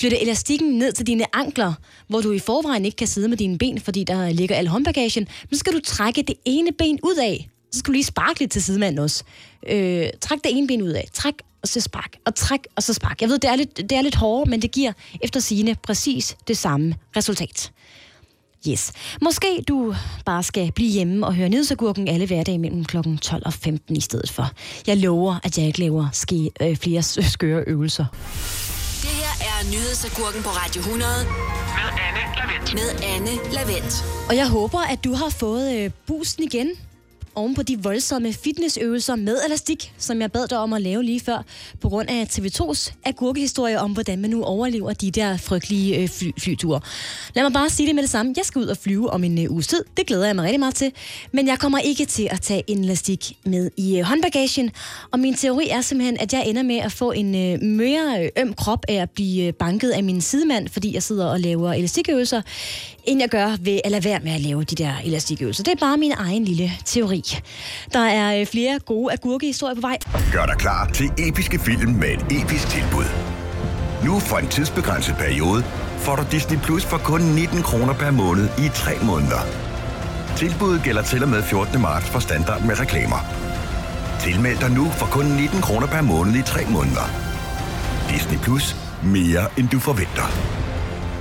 flytte 0.00 0.22
elastikken 0.22 0.78
ned 0.78 0.92
til 0.92 1.06
dine 1.06 1.36
ankler, 1.36 1.72
hvor 2.08 2.20
du 2.20 2.32
i 2.32 2.38
forvejen 2.38 2.84
ikke 2.84 2.96
kan 2.96 3.06
sidde 3.06 3.28
med 3.28 3.36
dine 3.36 3.58
ben, 3.58 3.80
fordi 3.80 4.04
der 4.04 4.30
ligger 4.30 4.56
al 4.56 4.68
håndbagagen. 4.68 5.28
Men 5.50 5.54
så 5.54 5.58
skal 5.58 5.72
du 5.72 5.80
trække 5.84 6.22
det 6.22 6.34
ene 6.44 6.72
ben 6.72 6.98
ud 7.02 7.16
af. 7.22 7.48
Så 7.72 7.78
skal 7.78 7.88
du 7.88 7.92
lige 7.92 8.04
sparke 8.04 8.40
lidt 8.40 8.50
til 8.50 8.62
sidemanden 8.62 8.98
også. 8.98 9.24
Øh, 9.68 10.06
træk 10.20 10.38
det 10.44 10.58
ene 10.58 10.66
ben 10.66 10.82
ud 10.82 10.90
af. 10.90 11.08
Træk 11.12 11.34
og 11.62 11.68
så 11.68 11.80
spark, 11.80 12.16
og 12.26 12.34
træk, 12.34 12.60
og 12.76 12.82
så 12.82 12.94
spark. 12.94 13.20
Jeg 13.20 13.28
ved, 13.28 13.38
det 13.38 13.50
er 13.50 13.56
lidt, 13.56 13.76
det 13.76 13.92
er 13.92 14.02
lidt 14.02 14.14
hårdere, 14.14 14.50
men 14.50 14.62
det 14.62 14.70
giver 14.70 14.92
efter 15.22 15.40
sigende 15.40 15.74
præcis 15.82 16.36
det 16.48 16.58
samme 16.58 16.94
resultat. 17.16 17.72
Yes. 18.68 18.92
Måske 19.22 19.64
du 19.68 19.94
bare 20.24 20.42
skal 20.42 20.72
blive 20.72 20.90
hjemme 20.90 21.26
og 21.26 21.34
høre 21.34 21.48
nyhedsagurken 21.48 22.08
alle 22.08 22.26
hverdage 22.26 22.58
mellem 22.58 22.84
kl. 22.84 22.96
12 23.22 23.42
og 23.46 23.52
15 23.52 23.96
i 23.96 24.00
stedet 24.00 24.30
for. 24.30 24.50
Jeg 24.86 24.96
lover, 24.96 25.36
at 25.42 25.58
jeg 25.58 25.66
ikke 25.66 25.80
laver 25.80 26.08
ske, 26.12 26.50
øh, 26.60 26.76
flere 26.76 27.02
skøre 27.02 27.64
øvelser. 27.66 28.04
Det 29.02 29.10
her 29.10 29.46
er 29.46 29.64
nyhedsagurken 29.70 30.42
på 30.42 30.48
Radio 30.48 30.80
100 30.80 31.10
Med 31.24 31.90
Anne 32.06 32.20
Lavendt. 32.36 32.74
med 32.74 33.08
Anne 33.14 33.52
Lavendt. 33.52 34.04
Og 34.28 34.36
jeg 34.36 34.48
håber, 34.48 34.78
at 34.78 35.04
du 35.04 35.14
har 35.14 35.28
fået 35.28 35.76
øh, 35.78 35.90
boosten 36.06 36.44
igen 36.44 36.68
oven 37.38 37.54
på 37.54 37.62
de 37.62 37.82
voldsomme 37.82 38.32
fitnessøvelser 38.32 39.16
med 39.16 39.38
elastik, 39.46 39.92
som 39.98 40.20
jeg 40.20 40.32
bad 40.32 40.48
dig 40.48 40.58
om 40.58 40.72
at 40.72 40.82
lave 40.82 41.02
lige 41.02 41.20
før, 41.20 41.44
på 41.80 41.88
grund 41.88 42.08
af 42.08 42.24
TV2's 42.24 42.92
agurkehistorie 43.04 43.80
om, 43.80 43.92
hvordan 43.92 44.18
man 44.18 44.30
nu 44.30 44.42
overlever 44.44 44.92
de 44.92 45.10
der 45.10 45.36
frygtelige 45.36 45.96
øh, 45.96 46.08
fly, 46.08 46.30
flyture. 46.38 46.80
Lad 47.34 47.42
mig 47.42 47.52
bare 47.52 47.70
sige 47.70 47.86
det 47.86 47.94
med 47.94 48.02
det 48.02 48.10
samme. 48.10 48.34
Jeg 48.36 48.44
skal 48.44 48.62
ud 48.62 48.66
og 48.66 48.76
flyve 48.76 49.10
om 49.10 49.24
en 49.24 49.44
øh, 49.44 49.50
uges 49.50 49.66
tid. 49.66 49.84
Det 49.96 50.06
glæder 50.06 50.26
jeg 50.26 50.36
mig 50.36 50.44
rigtig 50.44 50.60
meget 50.60 50.74
til. 50.74 50.92
Men 51.32 51.46
jeg 51.46 51.58
kommer 51.58 51.78
ikke 51.78 52.04
til 52.04 52.28
at 52.30 52.40
tage 52.40 52.62
en 52.66 52.84
elastik 52.84 53.32
med 53.44 53.70
i 53.76 53.98
øh, 53.98 54.04
håndbagagen. 54.04 54.70
Og 55.10 55.20
min 55.20 55.34
teori 55.34 55.68
er 55.68 55.80
simpelthen, 55.80 56.16
at 56.20 56.32
jeg 56.32 56.46
ender 56.46 56.62
med 56.62 56.76
at 56.76 56.92
få 56.92 57.12
en 57.12 57.34
øh, 57.34 57.62
mere 57.62 58.22
øh, 58.22 58.42
øm 58.42 58.54
krop 58.54 58.84
af 58.88 58.94
at 58.94 59.10
blive 59.10 59.46
øh, 59.46 59.52
banket 59.52 59.90
af 59.90 60.04
min 60.04 60.20
sidemand, 60.20 60.68
fordi 60.68 60.94
jeg 60.94 61.02
sidder 61.02 61.26
og 61.26 61.40
laver 61.40 61.72
elastikøvelser, 61.72 62.42
end 63.08 63.20
jeg 63.20 63.28
gør 63.28 63.56
ved 63.60 63.80
at 63.84 63.90
lade 63.90 64.04
være 64.04 64.20
med 64.22 64.32
at 64.32 64.40
lave 64.40 64.64
de 64.64 64.74
der 64.74 64.92
elastikøvelser. 65.04 65.64
Det 65.64 65.72
er 65.72 65.76
bare 65.86 65.96
min 65.96 66.12
egen 66.12 66.44
lille 66.44 66.72
teori. 66.84 67.22
Der 67.92 67.98
er 68.00 68.40
øh, 68.40 68.46
flere 68.46 68.78
gode 68.78 69.12
agurkehistorier 69.12 69.74
på 69.74 69.80
vej. 69.80 69.98
Gør 70.32 70.46
dig 70.46 70.56
klar 70.58 70.90
til 70.94 71.10
episke 71.18 71.58
film 71.58 71.92
med 71.92 72.08
et 72.08 72.42
episk 72.42 72.68
tilbud. 72.68 73.04
Nu 74.04 74.18
for 74.18 74.36
en 74.36 74.48
tidsbegrænset 74.48 75.14
periode 75.18 75.62
får 75.98 76.16
du 76.16 76.24
Disney 76.30 76.58
Plus 76.58 76.84
for 76.84 76.98
kun 76.98 77.20
19 77.20 77.62
kroner 77.62 77.94
per 77.94 78.10
måned 78.10 78.48
i 78.58 78.68
3 78.74 78.92
måneder. 79.02 79.40
Tilbuddet 80.36 80.82
gælder 80.82 81.02
til 81.02 81.22
og 81.22 81.28
med 81.28 81.42
14. 81.42 81.80
marts 81.80 82.06
for 82.06 82.18
standard 82.18 82.62
med 82.62 82.80
reklamer. 82.80 83.20
Tilmeld 84.20 84.58
dig 84.58 84.70
nu 84.70 84.84
for 84.90 85.06
kun 85.06 85.24
19 85.24 85.60
kroner 85.60 85.86
per 85.86 86.02
måned 86.02 86.34
i 86.34 86.42
3 86.42 86.60
måneder. 86.70 87.06
Disney 88.10 88.38
Plus. 88.38 88.76
Mere 89.02 89.46
end 89.58 89.68
du 89.68 89.78
forventer. 89.78 90.57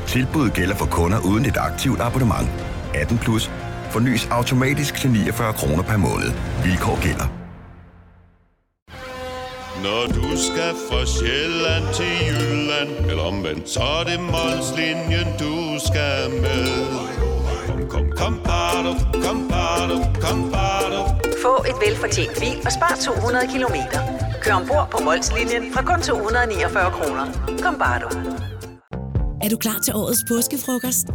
Tilbuddet 0.07 0.53
gælder 0.53 0.75
for 0.75 0.85
kunder 0.85 1.19
uden 1.25 1.45
et 1.45 1.57
aktivt 1.57 2.01
abonnement. 2.01 2.49
18 2.93 3.17
plus. 3.17 3.51
Fornyes 3.89 4.27
automatisk 4.31 4.95
til 4.95 5.09
49 5.09 5.53
kroner 5.53 5.83
per 5.83 5.97
måned. 5.97 6.29
Vilkår 6.63 7.01
gælder. 7.01 7.27
Når 9.83 10.03
du 10.17 10.27
skal 10.47 10.73
fra 10.89 11.05
Sjælland 11.05 11.85
til 11.93 12.11
Jylland 12.27 13.09
Eller 13.09 13.23
omvendt, 13.23 13.69
så 13.69 13.79
er 13.79 14.03
det 14.03 14.19
Molslinjen, 14.19 15.27
du 15.39 15.53
skal 15.87 16.41
med 16.43 16.67
Kom, 17.67 17.81
kom, 17.89 18.05
kom, 18.17 18.33
bado, 18.43 18.91
kom, 19.25 19.47
bado, 19.51 19.97
kom, 20.21 20.51
bado. 20.51 21.01
Få 21.43 21.53
et 21.69 21.77
velfortjent 21.85 22.33
bil 22.39 22.57
og 22.65 22.71
spar 22.71 22.93
200 23.05 23.47
kilometer. 23.53 23.99
Kør 24.41 24.53
ombord 24.53 24.87
på 24.91 24.97
Molslinjen 25.03 25.73
fra 25.73 25.81
kun 25.81 26.01
249 26.01 26.91
kroner. 26.91 27.25
Kom 27.63 27.75
bare 27.79 27.99
du. 28.03 28.36
Er 29.47 29.51
du 29.51 29.57
klar 29.57 29.79
til 29.79 29.95
årets 29.95 30.23
påskefrokost? 30.27 31.07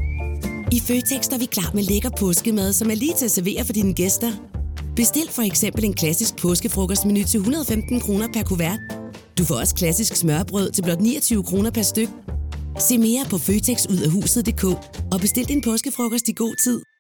I 0.73 0.81
Føtex 0.81 1.29
er 1.29 1.39
vi 1.39 1.45
klar 1.45 1.71
med 1.75 1.83
lækker 1.83 2.11
påskemad, 2.11 2.73
som 2.73 2.91
er 2.91 2.95
lige 2.95 3.15
til 3.15 3.25
at 3.25 3.31
servere 3.31 3.65
for 3.65 3.73
dine 3.73 3.95
gæster. 3.95 4.33
Bestil 4.97 5.29
for 5.31 5.43
eksempel 5.43 5.85
en 5.85 5.95
klassisk 5.95 6.37
påskefrokostmenu 6.37 7.23
til 7.23 7.39
115 7.39 8.01
kroner 8.01 8.29
per 8.33 8.43
kuvert. 8.43 8.79
Du 9.39 9.45
får 9.45 9.55
også 9.55 9.75
klassisk 9.75 10.17
smørbrød 10.17 10.71
til 10.71 10.83
blot 10.83 11.01
29 11.01 11.43
kroner 11.43 11.71
per 11.71 11.83
styk. 11.83 12.09
Se 12.79 12.99
mere 12.99 13.25
på 13.31 13.39
føtexudafhuset.dk 13.39 14.65
og 15.13 15.21
bestil 15.21 15.49
din 15.49 15.63
påskefrokost 15.63 16.29
i 16.29 16.33
god 16.33 16.55
tid. 16.65 16.92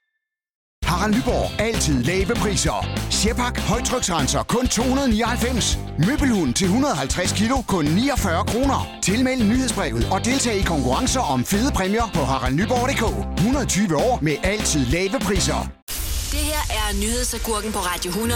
Harald 0.92 1.14
Nyborg. 1.14 1.61
Altid 1.61 2.02
lave 2.02 2.34
priser. 2.42 2.78
Sjehpak 3.11 3.58
højtryksrenser 3.61 4.42
kun 4.42 4.66
299. 4.66 5.78
Møbelhund 6.06 6.54
til 6.54 6.64
150 6.64 7.32
kilo 7.32 7.56
kun 7.68 7.84
49 7.84 8.44
kroner. 8.44 8.80
Tilmeld 9.02 9.42
nyhedsbrevet 9.44 10.08
og 10.12 10.25
deltag 10.25 10.56
i 10.56 10.62
konkurrencer 10.62 11.20
om 11.20 11.44
fede 11.44 11.72
præmier 11.72 12.11
på 12.14 12.20
haraldnyborg.dk. 12.20 13.04
120 13.38 13.96
år 13.96 14.18
med 14.22 14.37
altid 14.42 14.87
lave 14.87 15.18
priser. 15.26 15.61
Det 16.34 16.44
her 16.50 16.62
er 16.80 16.88
nyhedsagurken 17.02 17.72
på 17.72 17.78
Radio 17.78 18.11
100 18.11 18.34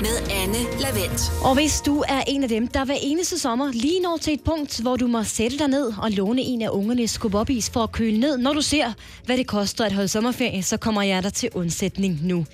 med 0.00 0.30
Anne 0.30 0.58
Lavendt. 0.80 1.32
Og 1.44 1.54
hvis 1.54 1.80
du 1.80 2.04
er 2.08 2.22
en 2.28 2.42
af 2.42 2.48
dem, 2.48 2.66
der 2.68 2.84
hver 2.84 2.94
eneste 3.02 3.38
sommer 3.38 3.72
lige 3.72 4.00
når 4.00 4.16
til 4.20 4.32
et 4.32 4.40
punkt, 4.40 4.80
hvor 4.80 4.96
du 4.96 5.06
må 5.06 5.24
sætte 5.24 5.58
dig 5.58 5.68
ned 5.68 5.92
og 5.98 6.10
låne 6.10 6.42
en 6.42 6.62
af 6.62 6.68
ungernes 6.68 7.10
skubobis 7.10 7.70
for 7.70 7.82
at 7.82 7.92
køle 7.92 8.20
ned, 8.20 8.38
når 8.38 8.52
du 8.52 8.62
ser, 8.62 8.92
hvad 9.24 9.36
det 9.36 9.46
koster 9.46 9.84
at 9.84 9.92
holde 9.92 10.08
sommerferie, 10.08 10.62
så 10.62 10.76
kommer 10.76 11.02
jeg 11.02 11.22
der 11.22 11.30
til 11.30 11.48
undsætning 11.54 12.20
nu. 12.22 12.46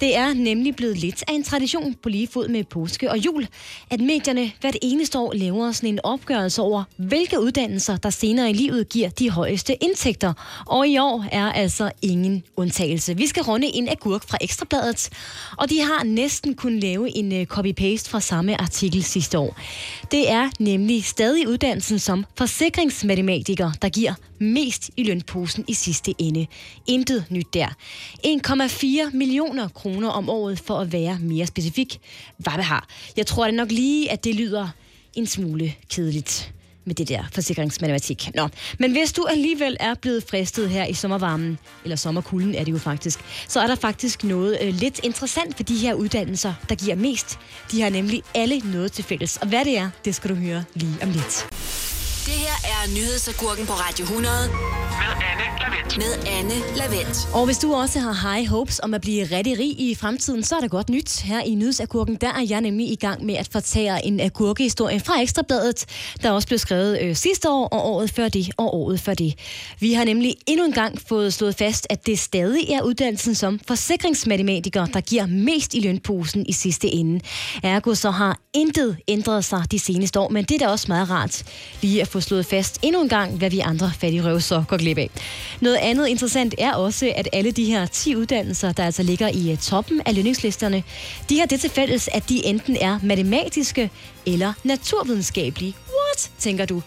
Det 0.00 0.16
er 0.16 0.34
nemlig 0.34 0.76
blevet 0.76 0.98
lidt 0.98 1.24
af 1.28 1.32
en 1.32 1.44
tradition 1.44 1.94
på 2.02 2.08
lige 2.08 2.28
fod 2.28 2.48
med 2.48 2.64
påske 2.64 3.10
og 3.10 3.18
jul, 3.18 3.46
at 3.90 4.00
medierne 4.00 4.52
hvert 4.60 4.76
eneste 4.82 5.18
år 5.18 5.32
laver 5.32 5.72
sådan 5.72 5.88
en 5.88 6.00
opgørelse 6.04 6.62
over, 6.62 6.84
hvilke 6.96 7.40
uddannelser, 7.40 7.96
der 7.96 8.10
senere 8.10 8.50
i 8.50 8.52
livet 8.52 8.88
giver 8.88 9.08
de 9.08 9.30
højeste 9.30 9.84
indtægter. 9.84 10.32
Og 10.66 10.88
i 10.88 10.98
år 10.98 11.24
er 11.32 11.52
altså 11.52 11.90
ingen 12.02 12.42
undtagelse. 12.56 13.16
Vi 13.16 13.26
skal 13.26 13.42
runde 13.42 13.66
en 13.66 13.88
agurk 13.88 14.28
fra 14.28 14.38
Ekstrabladet, 14.40 15.08
og 15.56 15.70
de 15.70 15.80
har 15.80 16.04
næsten 16.04 16.54
kun 16.54 16.85
lave 16.86 17.16
en 17.16 17.32
øh, 17.32 17.46
copy-paste 17.46 18.10
fra 18.10 18.20
samme 18.20 18.60
artikel 18.60 19.04
sidste 19.04 19.38
år. 19.38 19.60
Det 20.10 20.30
er 20.30 20.50
nemlig 20.58 21.04
stadig 21.04 21.48
uddannelsen 21.48 21.98
som 21.98 22.24
forsikringsmatematiker, 22.38 23.72
der 23.82 23.88
giver 23.88 24.14
mest 24.38 24.90
i 24.96 25.02
lønposen 25.02 25.64
i 25.68 25.74
sidste 25.74 26.14
ende. 26.18 26.46
Intet 26.86 27.24
nyt 27.30 27.54
der. 27.54 27.68
1,4 28.26 29.16
millioner 29.16 29.68
kroner 29.68 30.08
om 30.08 30.28
året 30.30 30.58
for 30.58 30.78
at 30.78 30.92
være 30.92 31.18
mere 31.20 31.46
specifik. 31.46 31.98
Hvad 32.38 32.52
det 32.52 32.64
har. 32.64 32.88
Jeg 33.16 33.26
tror 33.26 33.44
det 33.44 33.54
nok 33.54 33.70
lige, 33.70 34.10
at 34.10 34.24
det 34.24 34.34
lyder 34.34 34.68
en 35.14 35.26
smule 35.26 35.74
kedeligt 35.90 36.55
med 36.86 36.94
det 36.94 37.08
der 37.08 37.24
forsikringsmatematik. 37.32 38.30
Nå, 38.34 38.48
men 38.78 38.92
hvis 38.92 39.12
du 39.12 39.26
alligevel 39.30 39.76
er 39.80 39.94
blevet 39.94 40.24
fristet 40.30 40.70
her 40.70 40.84
i 40.84 40.94
sommervarmen, 40.94 41.58
eller 41.84 41.96
sommerkulden 41.96 42.54
er 42.54 42.64
det 42.64 42.72
jo 42.72 42.78
faktisk, 42.78 43.20
så 43.48 43.60
er 43.60 43.66
der 43.66 43.76
faktisk 43.76 44.24
noget 44.24 44.58
øh, 44.62 44.74
lidt 44.74 45.00
interessant 45.04 45.56
for 45.56 45.62
de 45.62 45.76
her 45.76 45.94
uddannelser, 45.94 46.54
der 46.68 46.74
giver 46.74 46.96
mest. 46.96 47.38
De 47.70 47.82
har 47.82 47.90
nemlig 47.90 48.22
alle 48.34 48.58
noget 48.58 48.92
til 48.92 49.04
fælles. 49.04 49.36
Og 49.36 49.48
hvad 49.48 49.64
det 49.64 49.78
er, 49.78 49.90
det 50.04 50.14
skal 50.14 50.30
du 50.30 50.34
høre 50.34 50.64
lige 50.74 50.96
om 51.02 51.10
lidt. 51.10 51.46
Det 52.26 52.34
her 52.34 52.56
er 52.64 52.94
nyhedsagurken 52.94 53.66
på 53.66 53.72
Radio 53.72 54.04
100 54.04 54.34
Med 54.48 55.12
Anne 55.30 55.44
Lavendt. 55.60 55.96
med 55.98 56.12
Anne 56.38 56.76
Lavendt. 56.76 57.28
Og 57.34 57.46
hvis 57.46 57.58
du 57.58 57.74
også 57.74 57.98
har 58.00 58.32
high 58.32 58.48
hopes 58.48 58.80
om 58.82 58.94
at 58.94 59.00
blive 59.00 59.24
rigtig 59.24 59.58
rig 59.58 59.80
i 59.80 59.94
fremtiden, 59.94 60.42
så 60.42 60.56
er 60.56 60.60
der 60.60 60.68
godt 60.68 60.88
nyt. 60.88 61.20
Her 61.20 61.40
i 61.40 61.54
Nyhedsagurken, 61.54 62.14
der 62.14 62.28
er 62.28 62.46
jeg 62.48 62.60
nemlig 62.60 62.90
i 62.92 62.94
gang 62.94 63.24
med 63.24 63.34
at 63.34 63.48
fortære 63.52 64.06
en 64.06 64.20
agurkehistorie 64.20 65.00
fra 65.00 65.20
Ekstrabladet, 65.22 65.84
der 66.22 66.30
også 66.30 66.48
blev 66.48 66.58
skrevet 66.58 66.98
øh, 67.02 67.16
sidste 67.16 67.50
år, 67.50 67.66
og 67.66 67.90
året 67.90 68.10
før 68.10 68.28
det, 68.28 68.50
og 68.56 68.74
året 68.74 69.00
før 69.00 69.14
det. 69.14 69.34
Vi 69.80 69.92
har 69.92 70.04
nemlig 70.04 70.34
endnu 70.46 70.64
en 70.64 70.72
gang 70.72 71.00
fået 71.08 71.34
slået 71.34 71.54
fast, 71.54 71.86
at 71.90 72.06
det 72.06 72.18
stadig 72.18 72.70
er 72.70 72.82
uddannelsen 72.82 73.34
som 73.34 73.60
forsikringsmatematiker, 73.68 74.86
der 74.86 75.00
giver 75.00 75.26
mest 75.26 75.74
i 75.74 75.80
lønposen 75.80 76.46
i 76.46 76.52
sidste 76.52 76.88
ende. 76.88 77.20
Ergo 77.62 77.94
så 77.94 78.10
har 78.10 78.38
intet 78.54 78.96
ændret 79.08 79.44
sig 79.44 79.62
de 79.70 79.78
seneste 79.78 80.20
år, 80.20 80.28
men 80.28 80.44
det 80.44 80.54
er 80.54 80.66
da 80.66 80.72
også 80.72 80.86
meget 80.88 81.10
rart 81.10 81.42
lige 81.82 82.00
at 82.02 82.08
få 82.08 82.15
slået 82.20 82.46
fast 82.46 82.78
endnu 82.82 83.02
en 83.02 83.08
gang, 83.08 83.36
hvad 83.36 83.50
vi 83.50 83.58
andre 83.58 83.92
fattige 83.98 84.24
røv 84.24 84.40
så 84.40 84.64
går 84.68 84.76
glip 84.76 84.98
af. 84.98 85.10
Noget 85.60 85.76
andet 85.76 86.08
interessant 86.08 86.54
er 86.58 86.72
også, 86.74 87.12
at 87.16 87.28
alle 87.32 87.50
de 87.50 87.64
her 87.64 87.86
10 87.86 88.16
uddannelser, 88.16 88.72
der 88.72 88.84
altså 88.84 89.02
ligger 89.02 89.28
i 89.28 89.52
øh, 89.52 89.58
toppen 89.58 90.00
af 90.06 90.14
lønningslisterne, 90.14 90.82
de 91.28 91.38
har 91.38 91.46
det 91.46 91.60
til 91.60 91.70
fælles, 91.70 92.08
at 92.12 92.28
de 92.28 92.46
enten 92.46 92.76
er 92.80 92.98
matematiske 93.02 93.90
eller 94.26 94.52
naturvidenskabelige. 94.64 95.74
What, 95.88 96.30
tænker 96.38 96.64
du? 96.64 96.82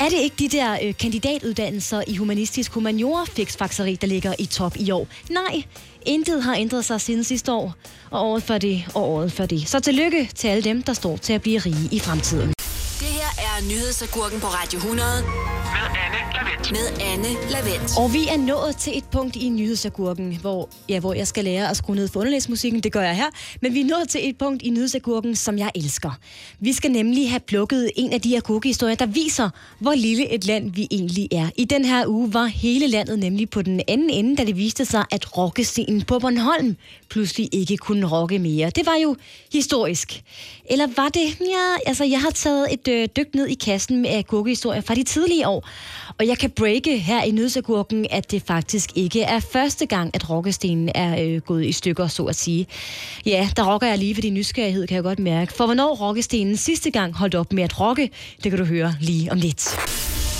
Er 0.00 0.08
det 0.08 0.18
ikke 0.18 0.36
de 0.38 0.48
der 0.48 0.78
øh, 0.82 0.94
kandidatuddannelser 0.96 2.02
i 2.06 2.16
humanistisk 2.16 2.72
humaniora 2.72 3.24
fiksfakseri, 3.24 3.94
der 3.94 4.06
ligger 4.06 4.34
i 4.38 4.46
top 4.46 4.76
i 4.76 4.90
år? 4.90 5.06
Nej, 5.30 5.62
intet 6.06 6.42
har 6.42 6.54
ændret 6.54 6.84
sig 6.84 7.00
siden 7.00 7.24
sidste 7.24 7.52
år, 7.52 7.74
og 8.10 8.30
året 8.30 8.42
før 8.42 8.58
det, 8.58 8.84
og 8.94 9.10
året 9.10 9.32
før 9.32 9.46
det. 9.46 9.68
Så 9.68 9.80
tillykke 9.80 10.28
til 10.34 10.48
alle 10.48 10.62
dem, 10.62 10.82
der 10.82 10.92
står 10.92 11.16
til 11.16 11.32
at 11.32 11.42
blive 11.42 11.58
rige 11.58 11.88
i 11.92 11.98
fremtiden. 11.98 12.61
Nyhedsagurken 13.68 14.40
på 14.40 14.46
Radio 14.46 14.78
100 14.78 15.04
med 16.70 17.02
Anne 17.12 17.28
Lavendt. 17.50 17.98
Og 17.98 18.12
vi 18.12 18.26
er 18.28 18.36
nået 18.36 18.76
til 18.76 18.98
et 18.98 19.04
punkt 19.04 19.36
i 19.36 19.48
nyhedsagurken, 19.48 20.38
hvor, 20.40 20.68
ja, 20.88 21.00
hvor 21.00 21.14
jeg 21.14 21.26
skal 21.26 21.44
lære 21.44 21.70
at 21.70 21.76
skrue 21.76 21.96
ned 21.96 22.08
for 22.08 22.20
underlægsmusikken. 22.20 22.80
Det 22.80 22.92
gør 22.92 23.00
jeg 23.00 23.16
her. 23.16 23.26
Men 23.62 23.74
vi 23.74 23.80
er 23.80 23.84
nået 23.84 24.08
til 24.08 24.28
et 24.28 24.38
punkt 24.38 24.62
i 24.62 24.70
nyhedsagurken, 24.70 25.36
som 25.36 25.58
jeg 25.58 25.70
elsker. 25.74 26.10
Vi 26.60 26.72
skal 26.72 26.90
nemlig 26.90 27.30
have 27.30 27.40
plukket 27.40 27.90
en 27.96 28.12
af 28.12 28.20
de 28.20 28.36
agurkehistorier, 28.36 28.94
der 28.94 29.06
viser, 29.06 29.50
hvor 29.78 29.94
lille 29.94 30.32
et 30.32 30.46
land 30.46 30.70
vi 30.70 30.88
egentlig 30.90 31.28
er. 31.32 31.48
I 31.56 31.64
den 31.64 31.84
her 31.84 32.06
uge 32.06 32.34
var 32.34 32.44
hele 32.44 32.86
landet 32.86 33.18
nemlig 33.18 33.50
på 33.50 33.62
den 33.62 33.80
anden 33.88 34.10
ende, 34.10 34.36
da 34.36 34.44
det 34.44 34.56
viste 34.56 34.84
sig, 34.84 35.04
at 35.10 35.38
rockescenen 35.38 36.02
på 36.02 36.18
Bornholm 36.18 36.76
pludselig 37.08 37.48
ikke 37.52 37.76
kunne 37.76 38.06
rocke 38.06 38.38
mere. 38.38 38.70
Det 38.70 38.86
var 38.86 38.96
jo 39.02 39.16
historisk. 39.52 40.22
Eller 40.70 40.86
var 40.96 41.08
det? 41.08 41.40
Ja, 41.40 41.76
altså 41.86 42.04
jeg 42.04 42.20
har 42.20 42.30
taget 42.30 42.72
et 42.72 42.88
øh, 42.88 43.08
dyk 43.16 43.34
ned 43.34 43.46
i 43.46 43.54
kassen 43.54 44.02
med 44.02 44.10
agurkehistorier 44.10 44.80
fra 44.80 44.94
de 44.94 45.02
tidlige 45.02 45.48
år. 45.48 45.68
Og 46.18 46.26
jeg 46.26 46.38
kan 46.38 46.50
breake 46.62 46.98
her 46.98 47.22
i 47.22 47.30
nødsagurken, 47.30 48.06
at 48.10 48.30
det 48.30 48.42
faktisk 48.46 48.90
ikke 48.94 49.22
er 49.22 49.40
første 49.40 49.86
gang, 49.86 50.10
at 50.14 50.30
rockestenen 50.30 50.88
er 50.94 51.22
øh, 51.22 51.40
gået 51.40 51.64
i 51.64 51.72
stykker, 51.72 52.06
så 52.06 52.24
at 52.24 52.36
sige. 52.36 52.66
Ja, 53.26 53.48
der 53.56 53.72
rocker 53.72 53.86
jeg 53.86 53.98
lige 53.98 54.14
for 54.14 54.22
din 54.22 54.34
nysgerrighed, 54.34 54.86
kan 54.86 54.94
jeg 54.94 55.02
godt 55.02 55.18
mærke. 55.18 55.52
For 55.52 55.64
hvornår 55.64 55.94
rockestenen 55.94 56.56
sidste 56.56 56.90
gang 56.90 57.14
holdt 57.14 57.34
op 57.34 57.52
med 57.52 57.62
at 57.62 57.80
rocke, 57.80 58.10
det 58.42 58.50
kan 58.52 58.58
du 58.58 58.64
høre 58.64 58.94
lige 59.00 59.32
om 59.32 59.38
lidt. 59.38 59.64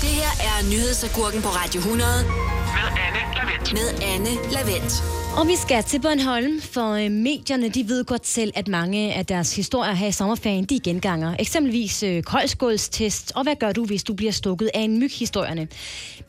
Det 0.01 0.09
her 0.09 0.31
er 0.49 0.69
nyhedsagurken 0.71 1.41
på 1.41 1.47
Radio 1.47 1.79
100 1.79 2.09
Med 2.23 2.89
Anne 3.05 3.35
Lavendt. 3.35 3.73
med 3.73 4.03
Anne 4.13 4.51
Lavendt. 4.51 5.22
Og 5.37 5.47
vi 5.47 5.55
skal 5.55 5.83
til 5.83 6.01
Bornholm, 6.01 6.61
for 6.61 6.91
øh, 6.91 7.11
medierne 7.11 7.69
de 7.69 7.89
ved 7.89 8.05
godt 8.05 8.27
selv, 8.27 8.51
at 8.55 8.67
mange 8.67 9.13
af 9.13 9.25
deres 9.25 9.55
historier 9.55 9.93
her 9.93 10.07
i 10.07 10.11
sommerferien, 10.11 10.63
de 10.63 10.79
genganger. 10.79 11.35
Eksempelvis 11.39 12.03
øh, 12.03 12.23
koldskålstest, 12.23 13.31
og 13.35 13.43
hvad 13.43 13.55
gør 13.55 13.71
du, 13.71 13.85
hvis 13.85 14.03
du 14.03 14.13
bliver 14.13 14.31
stukket 14.31 14.69
af 14.73 14.79
en 14.79 14.99
myg-historierne. 14.99 15.67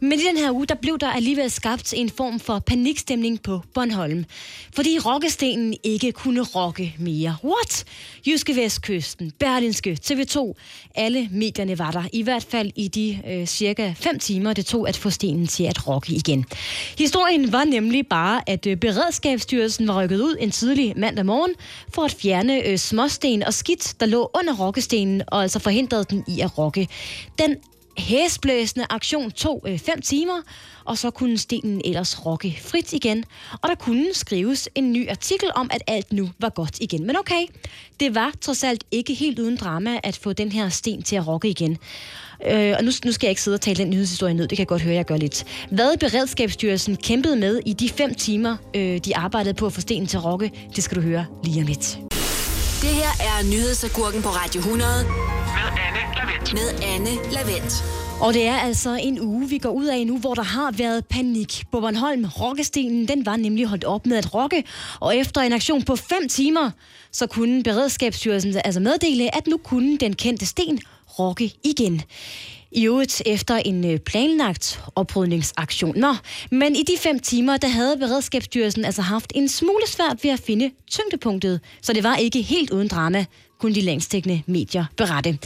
Men 0.00 0.12
i 0.12 0.22
den 0.22 0.36
her 0.36 0.50
uge, 0.50 0.66
der 0.66 0.74
blev 0.74 0.98
der 0.98 1.10
alligevel 1.10 1.50
skabt 1.50 1.94
en 1.96 2.10
form 2.10 2.40
for 2.40 2.58
panikstemning 2.58 3.42
på 3.42 3.60
Bornholm. 3.74 4.24
Fordi 4.74 4.98
rockestenen 4.98 5.74
ikke 5.82 6.12
kunne 6.12 6.40
rocke 6.42 6.94
mere. 6.98 7.36
What? 7.44 7.84
Jyske 8.26 8.56
Vestkysten, 8.56 9.32
Berlinske, 9.38 9.98
TV2, 10.04 10.52
alle 10.94 11.28
medierne 11.32 11.78
var 11.78 11.90
der. 11.90 12.02
I 12.12 12.22
hvert 12.22 12.46
fald 12.50 12.70
i 12.76 12.88
de 12.88 13.20
øh, 13.28 13.46
cirka 13.46 13.92
5 13.96 14.18
timer, 14.18 14.52
det 14.52 14.66
tog 14.66 14.88
at 14.88 14.96
få 14.96 15.10
stenen 15.10 15.46
til 15.46 15.64
at 15.64 15.88
rocke 15.88 16.12
igen. 16.12 16.44
Historien 16.98 17.52
var 17.52 17.64
nemlig 17.64 18.06
bare, 18.06 18.42
at 18.46 18.66
øh, 18.66 18.76
Beredskabsstyrelsen 18.94 19.88
var 19.88 20.02
rykket 20.02 20.20
ud 20.20 20.36
en 20.40 20.50
tidlig 20.50 20.92
mandag 20.96 21.26
morgen 21.26 21.54
for 21.94 22.02
at 22.02 22.10
fjerne 22.10 22.66
øh, 22.66 22.78
småsten 22.78 23.42
og 23.42 23.54
skidt, 23.54 23.94
der 24.00 24.06
lå 24.06 24.30
under 24.34 24.56
rokkestenen, 24.56 25.22
og 25.26 25.42
altså 25.42 25.58
forhindrede 25.58 26.04
den 26.04 26.24
i 26.28 26.40
at 26.40 26.58
rokke. 26.58 26.88
Den 27.38 27.56
hæsblæsende 27.98 28.86
aktion 28.90 29.30
tog 29.30 29.62
5 29.64 29.94
øh, 29.96 30.02
timer, 30.02 30.42
og 30.84 30.98
så 30.98 31.10
kunne 31.10 31.38
stenen 31.38 31.82
ellers 31.84 32.26
rokke 32.26 32.58
frit 32.62 32.92
igen. 32.92 33.24
Og 33.62 33.68
der 33.68 33.74
kunne 33.74 34.06
skrives 34.12 34.68
en 34.74 34.92
ny 34.92 35.10
artikel 35.10 35.50
om, 35.54 35.70
at 35.72 35.82
alt 35.86 36.12
nu 36.12 36.30
var 36.38 36.48
godt 36.48 36.80
igen. 36.80 37.06
Men 37.06 37.16
okay, 37.16 37.46
det 38.00 38.14
var 38.14 38.32
trods 38.40 38.64
alt 38.64 38.84
ikke 38.90 39.14
helt 39.14 39.38
uden 39.38 39.56
drama 39.56 40.00
at 40.02 40.16
få 40.16 40.32
den 40.32 40.52
her 40.52 40.68
sten 40.68 41.02
til 41.02 41.16
at 41.16 41.26
rokke 41.26 41.48
igen. 41.48 41.78
Øh, 42.50 42.74
og 42.78 42.84
nu, 42.84 42.90
nu 43.04 43.12
skal 43.12 43.26
jeg 43.26 43.30
ikke 43.30 43.42
sidde 43.42 43.54
og 43.54 43.60
tale 43.60 43.76
den 43.76 43.90
nyhedshistorie 43.90 44.34
ned, 44.34 44.42
det 44.48 44.56
kan 44.56 44.62
jeg 44.62 44.68
godt 44.68 44.82
høre, 44.82 44.94
jeg 44.94 45.04
gør 45.04 45.16
lidt. 45.16 45.44
Hvad 45.70 45.96
Beredskabsstyrelsen 45.96 46.96
kæmpede 46.96 47.36
med 47.36 47.60
i 47.66 47.72
de 47.72 47.88
fem 47.88 48.14
timer, 48.14 48.56
øh, 48.76 48.98
de 48.98 49.16
arbejdede 49.16 49.54
på 49.54 49.66
at 49.66 49.72
få 49.72 49.80
stenen 49.80 50.06
til 50.06 50.16
at 50.16 50.24
rokke, 50.24 50.50
det 50.76 50.84
skal 50.84 50.96
du 50.96 51.02
høre 51.02 51.26
lige 51.44 51.60
om 51.60 51.66
lidt. 51.66 51.98
Det 52.80 52.92
her 52.92 53.10
er 53.20 53.44
nyhedsagurken 53.50 54.22
på 54.22 54.28
Radio 54.28 54.58
100 54.58 54.90
Med 55.04 55.10
Anne 55.86 56.00
Lavendt. 56.16 56.52
med 56.52 56.86
Anne 56.94 57.32
Lavendt. 57.32 57.84
Og 58.20 58.34
det 58.34 58.46
er 58.46 58.54
altså 58.56 58.98
en 59.02 59.20
uge, 59.20 59.48
vi 59.48 59.58
går 59.58 59.70
ud 59.70 59.86
af 59.86 60.06
nu, 60.06 60.18
hvor 60.18 60.34
der 60.34 60.42
har 60.42 60.70
været 60.72 61.06
panik. 61.06 61.64
På 61.72 61.80
Bornholm, 61.80 62.24
rokkestenen, 62.40 63.08
den 63.08 63.26
var 63.26 63.36
nemlig 63.36 63.66
holdt 63.66 63.84
op 63.84 64.06
med 64.06 64.16
at 64.16 64.34
rokke, 64.34 64.64
og 65.00 65.16
efter 65.16 65.40
en 65.40 65.52
aktion 65.52 65.82
på 65.82 65.96
5 65.96 66.28
timer, 66.28 66.70
så 67.12 67.26
kunne 67.26 67.62
Beredskabsstyrelsen 67.62 68.54
altså 68.64 68.80
meddele, 68.80 69.36
at 69.36 69.46
nu 69.46 69.56
kunne 69.56 69.98
den 69.98 70.12
kendte 70.12 70.46
sten 70.46 70.80
rokke 71.18 71.50
igen. 71.62 72.02
I 72.74 72.86
øvrigt 72.86 73.22
efter 73.26 73.56
en 73.56 73.90
øh, 73.90 73.98
planlagt 73.98 74.80
oprydningsaktion. 74.94 75.98
Nå, 75.98 76.14
men 76.50 76.76
i 76.76 76.82
de 76.82 76.92
fem 76.98 77.18
timer, 77.18 77.56
der 77.56 77.68
havde 77.68 77.96
Beredskabsstyrelsen 77.96 78.84
altså 78.84 79.02
haft 79.02 79.32
en 79.34 79.48
smule 79.48 79.86
svært 79.86 80.24
ved 80.24 80.30
at 80.30 80.40
finde 80.40 80.70
tyngdepunktet, 80.90 81.60
så 81.82 81.92
det 81.92 82.02
var 82.02 82.16
ikke 82.16 82.42
helt 82.42 82.70
uden 82.70 82.88
drama, 82.88 83.24
kunne 83.60 83.74
de 83.74 83.80
længstækkende 83.80 84.42
medier 84.46 84.84
berette. 84.96 85.38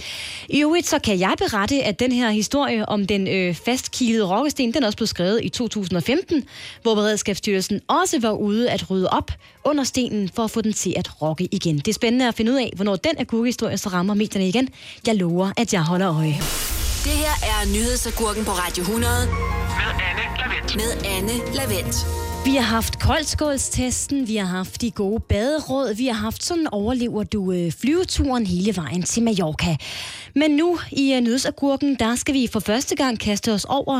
I 0.48 0.60
øvrigt 0.60 0.86
så 0.86 0.98
kan 0.98 1.20
jeg 1.20 1.34
berette, 1.38 1.82
at 1.84 2.00
den 2.00 2.12
her 2.12 2.30
historie 2.30 2.88
om 2.88 3.06
den 3.06 3.28
øh, 3.28 3.54
fastkilede 3.54 4.24
rokkesten, 4.24 4.74
den 4.74 4.82
er 4.82 4.86
også 4.86 4.96
blev 4.96 5.06
skrevet 5.06 5.40
i 5.44 5.48
2015, 5.48 6.44
hvor 6.82 6.94
Beredskabsstyrelsen 6.94 7.80
også 7.88 8.20
var 8.20 8.32
ude 8.32 8.70
at 8.70 8.90
rydde 8.90 9.08
op 9.10 9.30
under 9.64 9.84
stenen 9.84 10.28
for 10.28 10.44
at 10.44 10.50
få 10.50 10.60
den 10.60 10.72
til 10.72 10.94
at 10.96 11.22
rokke 11.22 11.48
igen. 11.52 11.76
Det 11.76 11.88
er 11.88 11.92
spændende 11.92 12.28
at 12.28 12.34
finde 12.34 12.52
ud 12.52 12.56
af, 12.56 12.72
hvornår 12.76 12.96
den 12.96 13.18
agurkehistorie 13.18 13.78
så 13.78 13.88
rammer 13.88 14.14
medierne 14.14 14.48
igen. 14.48 14.68
Jeg 15.06 15.14
lover, 15.14 15.52
at 15.56 15.72
jeg 15.72 15.82
holder 15.82 16.16
øje. 16.16 16.34
Det 17.04 17.12
her 17.12 17.34
er 17.42 17.72
nyhedsagurken 17.72 18.44
på 18.44 18.50
Radio 18.50 18.82
100 18.82 19.12
Med 19.26 19.90
Anne 20.08 20.24
Lavendt. 20.38 20.76
med 20.76 21.10
Anne 21.10 21.54
Lavendt. 21.54 21.96
Vi 22.44 22.54
har 22.56 22.62
haft 22.62 23.00
koldskålstesten, 23.00 24.28
vi 24.28 24.36
har 24.36 24.46
haft 24.46 24.80
de 24.80 24.90
gode 24.90 25.20
baderåd, 25.20 25.94
vi 25.94 26.06
har 26.06 26.14
haft 26.14 26.44
sådan 26.44 26.66
overlever 26.72 27.22
du 27.24 27.52
øh, 27.52 27.72
flyveturen 27.72 28.46
hele 28.46 28.76
vejen 28.76 29.02
til 29.02 29.22
Mallorca. 29.22 29.76
Men 30.38 30.50
nu 30.50 30.78
i 30.92 31.14
øh, 31.14 31.20
Nødsagurken, 31.20 31.94
der 31.94 32.14
skal 32.14 32.34
vi 32.34 32.48
for 32.52 32.60
første 32.60 32.96
gang 32.96 33.18
kaste 33.18 33.52
os 33.52 33.64
over 33.64 33.98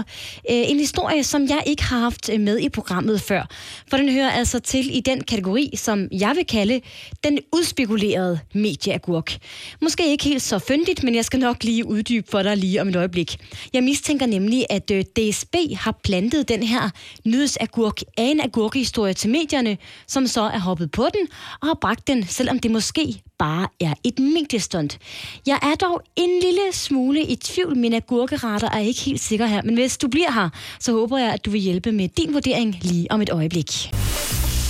øh, 0.50 0.70
en 0.70 0.78
historie, 0.78 1.24
som 1.24 1.42
jeg 1.42 1.62
ikke 1.66 1.82
har 1.82 1.98
haft 1.98 2.28
øh, 2.32 2.40
med 2.40 2.58
i 2.58 2.68
programmet 2.68 3.20
før. 3.20 3.48
For 3.90 3.96
den 3.96 4.12
hører 4.12 4.30
altså 4.30 4.58
til 4.58 4.96
i 4.96 5.00
den 5.00 5.24
kategori, 5.24 5.70
som 5.76 6.08
jeg 6.12 6.32
vil 6.36 6.46
kalde 6.46 6.80
den 7.24 7.38
udspekulerede 7.52 8.40
medieagurk. 8.54 9.36
Måske 9.82 10.10
ikke 10.10 10.24
helt 10.24 10.42
så 10.42 10.58
fyndigt, 10.58 11.02
men 11.02 11.14
jeg 11.14 11.24
skal 11.24 11.40
nok 11.40 11.64
lige 11.64 11.86
uddybe 11.86 12.30
for 12.30 12.42
dig 12.42 12.56
lige 12.56 12.80
om 12.80 12.88
et 12.88 12.96
øjeblik. 12.96 13.36
Jeg 13.72 13.82
mistænker 13.82 14.26
nemlig, 14.26 14.66
at 14.70 14.90
øh, 14.90 15.04
DSB 15.04 15.54
har 15.76 15.98
plantet 16.04 16.48
den 16.48 16.62
her 16.62 16.90
nyhedsagurk 17.24 18.00
af 18.16 18.24
en 18.24 18.40
agurkehistorie 18.40 19.14
til 19.14 19.30
medierne, 19.30 19.76
som 20.06 20.26
så 20.26 20.42
er 20.42 20.58
hoppet 20.58 20.90
på 20.90 21.04
den 21.14 21.28
og 21.60 21.68
har 21.68 21.78
bragt 21.80 22.06
den, 22.06 22.26
selvom 22.26 22.58
det 22.58 22.70
måske 22.70 23.22
bare 23.38 23.68
er 23.80 23.94
et 24.04 24.18
mediestunt. 24.18 24.98
Jeg 25.46 25.58
er 25.62 25.74
dog 25.74 26.02
en 26.28 26.40
lille 26.40 26.72
smule 26.72 27.20
i 27.22 27.36
tvivl, 27.36 27.76
min 27.76 27.94
agurkeretter 27.94 28.70
er 28.70 28.78
ikke 28.78 29.00
helt 29.00 29.20
sikker 29.20 29.46
her, 29.46 29.62
men 29.62 29.74
hvis 29.74 29.98
du 29.98 30.08
bliver 30.08 30.32
her, 30.32 30.48
så 30.80 30.92
håber 30.92 31.18
jeg, 31.18 31.32
at 31.32 31.44
du 31.44 31.50
vil 31.50 31.60
hjælpe 31.60 31.92
med 31.92 32.08
din 32.08 32.34
vurdering 32.34 32.78
lige 32.82 33.12
om 33.12 33.22
et 33.22 33.30
øjeblik. 33.30 33.70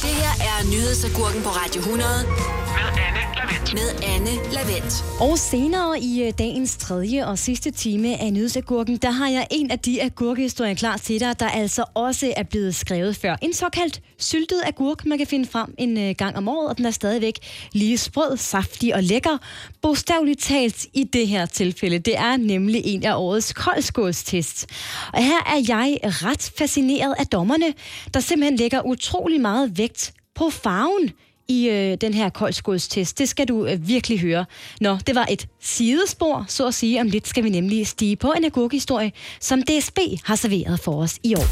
Det 0.05 0.15
her 0.23 0.35
er 0.51 0.71
nyhedsagurken 0.71 1.43
på 1.43 1.49
Radio 1.49 1.81
100 1.81 2.11
Med 2.27 3.03
Anne 3.07 3.18
med 3.49 3.89
Anne 4.03 4.31
Lavendt. 4.53 5.05
Og 5.21 5.39
senere 5.39 6.01
i 6.01 6.23
øh, 6.23 6.33
dagens 6.39 6.77
tredje 6.77 7.27
og 7.27 7.39
sidste 7.39 7.71
time 7.71 8.21
af 8.21 8.33
Nyhedsagurken, 8.33 8.97
der 8.97 9.11
har 9.11 9.29
jeg 9.29 9.47
en 9.51 9.71
af 9.71 9.79
de 9.79 10.03
agurkehistorier 10.03 10.75
klar 10.75 10.97
til 10.97 11.21
dig, 11.21 11.41
der 11.41 11.49
altså 11.49 11.85
også 11.95 12.33
er 12.37 12.43
blevet 12.43 12.75
skrevet 12.75 13.17
før. 13.17 13.37
En 13.43 13.53
såkaldt 13.53 14.01
syltet 14.19 14.61
agurk, 14.65 15.07
man 15.07 15.19
kan 15.19 15.27
finde 15.27 15.49
frem 15.49 15.75
en 15.79 15.99
øh, 15.99 16.15
gang 16.19 16.37
om 16.37 16.49
året, 16.49 16.69
og 16.69 16.77
den 16.79 16.87
er 16.87 16.91
stadigvæk 16.91 17.35
lige 17.73 17.99
sprød, 17.99 18.37
saftig 18.37 18.95
og 18.95 19.03
lækker. 19.03 19.39
Bogstaveligt 19.83 20.41
talt 20.41 20.87
i 20.95 21.05
det 21.05 21.29
her 21.29 21.47
tilfælde. 21.47 21.99
Det 21.99 22.19
er 22.19 22.37
nemlig 22.37 22.83
en 22.85 23.05
af 23.05 23.15
årets 23.17 23.53
koldskålstest. 23.53 24.67
Og 25.13 25.25
her 25.25 25.43
er 25.47 25.65
jeg 25.69 25.99
ret 26.03 26.53
fascineret 26.59 27.15
af 27.19 27.27
dommerne, 27.27 27.75
der 28.15 28.21
simpelthen 28.21 28.57
lægger 28.57 28.87
utrolig 28.87 29.41
meget 29.41 29.79
vægt 29.79 30.13
på 30.35 30.51
farven 30.51 31.11
i 31.49 31.69
øh, 31.69 31.97
den 32.01 32.15
her 32.15 32.29
koldskålstest. 32.29 33.19
Det 33.19 33.29
skal 33.29 33.49
du 33.49 33.67
øh, 33.67 33.89
virkelig 33.89 34.21
høre. 34.21 34.45
Nå, 34.81 34.99
det 35.07 35.15
var 35.15 35.27
et 35.31 35.47
sidespor, 35.63 36.45
så 36.49 36.67
at 36.67 36.75
sige. 36.75 37.01
Om 37.01 37.07
lidt 37.07 37.29
skal 37.29 37.45
vi 37.45 37.51
nemlig 37.51 37.87
stige 37.87 38.17
på 38.17 38.33
en 38.33 38.45
agurkehistorie, 38.45 39.13
som 39.41 39.63
DSB 39.63 39.99
har 40.25 40.37
serveret 40.37 40.81
for 40.81 41.03
os 41.03 41.19
i 41.23 41.35
år. 41.35 41.47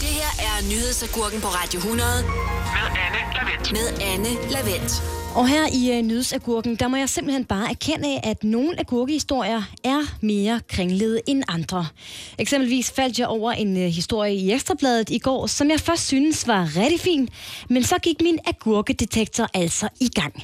Det 0.00 0.08
her 0.08 0.44
er 0.46 0.68
nyhedsagurken 0.70 1.40
på 1.40 1.46
Radio 1.48 1.78
100 1.78 2.08
Med 2.22 2.86
Anne 3.04 3.20
Lavendt. 3.34 3.72
med 3.72 4.06
Anne 4.12 4.50
Lavendt. 4.52 5.25
Og 5.36 5.48
her 5.48 5.66
i 5.72 5.98
øh, 5.98 6.02
nyhedsagurken, 6.02 6.76
der 6.76 6.88
må 6.88 6.96
jeg 6.96 7.08
simpelthen 7.08 7.44
bare 7.44 7.70
erkende, 7.70 8.20
at 8.22 8.44
nogle 8.44 8.80
agurkehistorier 8.80 9.62
er 9.84 10.02
mere 10.20 10.60
kringlede 10.68 11.20
end 11.26 11.42
andre. 11.48 11.86
Eksempelvis 12.38 12.90
faldt 12.90 13.18
jeg 13.18 13.26
over 13.26 13.52
en 13.52 13.76
øh, 13.76 13.82
historie 13.82 14.34
i 14.34 14.52
Ekstrabladet 14.52 15.10
i 15.10 15.18
går, 15.18 15.46
som 15.46 15.70
jeg 15.70 15.80
først 15.80 16.06
synes 16.06 16.46
var 16.46 16.76
rigtig 16.76 17.00
fin, 17.00 17.28
men 17.68 17.82
så 17.82 17.98
gik 18.02 18.22
min 18.22 18.38
agurkedetektor 18.46 19.48
altså 19.54 19.88
i 20.00 20.08
gang. 20.08 20.42